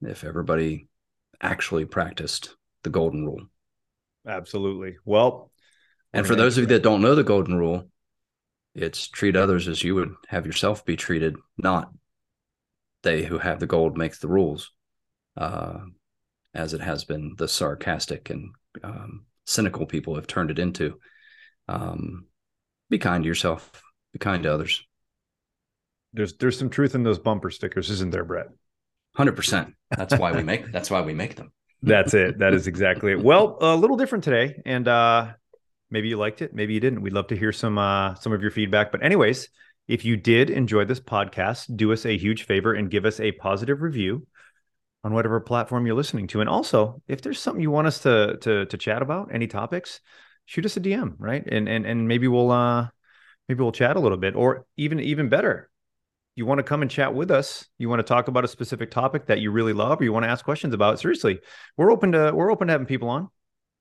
if 0.00 0.22
everybody 0.22 0.86
actually 1.42 1.86
practiced 1.86 2.54
the 2.84 2.90
golden 2.90 3.26
rule. 3.26 3.42
Absolutely. 4.24 4.98
Well 5.04 5.50
and 6.12 6.24
for 6.24 6.36
those 6.36 6.56
of 6.56 6.62
you 6.62 6.68
that 6.68 6.84
don't 6.84 7.02
know 7.02 7.16
the 7.16 7.24
golden 7.24 7.56
rule 7.56 7.90
it's 8.76 9.08
treat 9.08 9.34
others 9.34 9.66
as 9.66 9.82
you 9.82 9.96
would 9.96 10.14
have 10.28 10.46
yourself 10.46 10.84
be 10.84 10.94
treated 10.94 11.34
not 11.56 11.90
they 13.02 13.24
who 13.24 13.38
have 13.38 13.60
the 13.60 13.66
gold 13.66 13.96
makes 13.96 14.18
the 14.18 14.28
rules, 14.28 14.72
uh, 15.36 15.78
as 16.54 16.74
it 16.74 16.80
has 16.80 17.04
been 17.04 17.34
the 17.38 17.48
sarcastic 17.48 18.30
and 18.30 18.50
um, 18.82 19.24
cynical 19.46 19.86
people 19.86 20.14
have 20.14 20.26
turned 20.26 20.50
it 20.50 20.58
into. 20.58 20.98
Um, 21.68 22.26
be 22.90 22.98
kind 22.98 23.24
to 23.24 23.28
yourself. 23.28 23.82
Be 24.12 24.18
kind 24.18 24.42
to 24.42 24.52
others. 24.52 24.82
There's 26.12 26.34
there's 26.38 26.58
some 26.58 26.70
truth 26.70 26.94
in 26.94 27.02
those 27.02 27.18
bumper 27.18 27.50
stickers, 27.50 27.90
isn't 27.90 28.10
there, 28.10 28.24
Brett? 28.24 28.46
Hundred 29.14 29.36
percent. 29.36 29.74
That's 29.90 30.16
why 30.16 30.32
we 30.32 30.42
make. 30.42 30.72
That's 30.72 30.90
why 30.90 31.02
we 31.02 31.12
make 31.12 31.36
them. 31.36 31.52
that's 31.82 32.14
it. 32.14 32.38
That 32.38 32.54
is 32.54 32.66
exactly 32.66 33.12
it. 33.12 33.22
Well, 33.22 33.58
a 33.60 33.76
little 33.76 33.96
different 33.96 34.24
today, 34.24 34.60
and 34.64 34.88
uh, 34.88 35.32
maybe 35.90 36.08
you 36.08 36.16
liked 36.16 36.42
it, 36.42 36.54
maybe 36.54 36.74
you 36.74 36.80
didn't. 36.80 37.02
We'd 37.02 37.12
love 37.12 37.28
to 37.28 37.36
hear 37.36 37.52
some 37.52 37.78
uh, 37.78 38.14
some 38.14 38.32
of 38.32 38.42
your 38.42 38.50
feedback. 38.50 38.90
But 38.90 39.02
anyways, 39.02 39.48
if 39.88 40.04
you 40.04 40.16
did 40.16 40.50
enjoy 40.50 40.84
this 40.84 41.00
podcast, 41.00 41.74
do 41.74 41.92
us 41.92 42.04
a 42.04 42.16
huge 42.16 42.44
favor 42.44 42.74
and 42.74 42.90
give 42.90 43.06
us 43.06 43.18
a 43.18 43.32
positive 43.32 43.80
review 43.80 44.26
on 45.02 45.14
whatever 45.14 45.40
platform 45.40 45.86
you're 45.86 45.96
listening 45.96 46.26
to. 46.28 46.40
And 46.40 46.48
also, 46.48 47.02
if 47.08 47.22
there's 47.22 47.40
something 47.40 47.62
you 47.62 47.70
want 47.70 47.86
us 47.86 48.00
to 48.00 48.36
to 48.42 48.66
to 48.66 48.76
chat 48.76 49.00
about, 49.00 49.30
any 49.32 49.46
topics, 49.46 50.00
shoot 50.44 50.66
us 50.66 50.76
a 50.76 50.80
DM, 50.80 51.14
right? 51.18 51.42
And 51.46 51.68
and 51.68 51.86
and 51.86 52.06
maybe 52.06 52.28
we'll 52.28 52.50
uh 52.50 52.88
maybe 53.48 53.62
we'll 53.62 53.72
chat 53.72 53.96
a 53.96 54.00
little 54.00 54.18
bit, 54.18 54.36
or 54.36 54.66
even 54.76 55.00
even 55.00 55.30
better, 55.30 55.70
you 56.36 56.44
want 56.44 56.58
to 56.58 56.64
come 56.64 56.82
and 56.82 56.90
chat 56.90 57.14
with 57.14 57.30
us. 57.30 57.66
You 57.78 57.88
want 57.88 58.00
to 58.00 58.04
talk 58.04 58.28
about 58.28 58.44
a 58.44 58.48
specific 58.48 58.90
topic 58.90 59.26
that 59.26 59.40
you 59.40 59.50
really 59.50 59.72
love, 59.72 60.00
or 60.00 60.04
you 60.04 60.12
want 60.12 60.24
to 60.24 60.30
ask 60.30 60.44
questions 60.44 60.74
about. 60.74 61.00
Seriously, 61.00 61.40
we're 61.78 61.90
open 61.90 62.12
to 62.12 62.32
we're 62.34 62.52
open 62.52 62.68
to 62.68 62.72
having 62.72 62.86
people 62.86 63.08
on. 63.08 63.28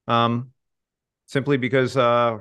Um, 0.07 0.51
simply 1.25 1.57
because 1.57 1.97
uh 1.97 2.37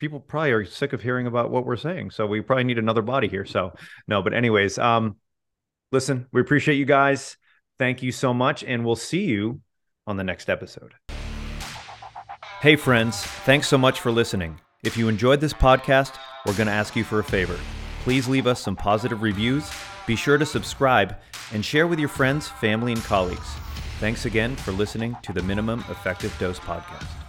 people 0.00 0.18
probably 0.18 0.50
are 0.50 0.64
sick 0.64 0.92
of 0.92 1.02
hearing 1.02 1.26
about 1.26 1.50
what 1.50 1.64
we're 1.64 1.76
saying. 1.76 2.10
So 2.10 2.26
we 2.26 2.40
probably 2.40 2.64
need 2.64 2.78
another 2.78 3.02
body 3.02 3.28
here. 3.28 3.44
So 3.44 3.74
no, 4.08 4.22
but 4.22 4.34
anyways, 4.34 4.78
um, 4.78 5.16
listen, 5.92 6.26
we 6.32 6.40
appreciate 6.40 6.76
you 6.76 6.86
guys. 6.86 7.36
Thank 7.78 8.02
you 8.02 8.10
so 8.10 8.34
much, 8.34 8.64
and 8.64 8.84
we'll 8.84 8.96
see 8.96 9.24
you 9.24 9.60
on 10.06 10.16
the 10.16 10.24
next 10.24 10.50
episode. 10.50 10.94
Hey, 12.60 12.76
friends, 12.76 13.22
thanks 13.22 13.68
so 13.68 13.78
much 13.78 14.00
for 14.00 14.10
listening. 14.10 14.60
If 14.82 14.96
you 14.96 15.08
enjoyed 15.08 15.40
this 15.40 15.54
podcast, 15.54 16.18
we're 16.44 16.56
going 16.56 16.66
to 16.66 16.72
ask 16.72 16.96
you 16.96 17.04
for 17.04 17.20
a 17.20 17.24
favor. 17.24 17.58
Please 18.02 18.28
leave 18.28 18.46
us 18.46 18.60
some 18.60 18.76
positive 18.76 19.22
reviews, 19.22 19.70
be 20.06 20.16
sure 20.16 20.36
to 20.36 20.46
subscribe, 20.46 21.16
and 21.52 21.64
share 21.64 21.86
with 21.86 21.98
your 21.98 22.08
friends, 22.08 22.48
family, 22.48 22.92
and 22.92 23.02
colleagues. 23.04 23.48
Thanks 23.98 24.24
again 24.24 24.56
for 24.56 24.72
listening 24.72 25.16
to 25.22 25.32
the 25.32 25.42
Minimum 25.42 25.84
Effective 25.90 26.34
Dose 26.38 26.58
Podcast. 26.58 27.19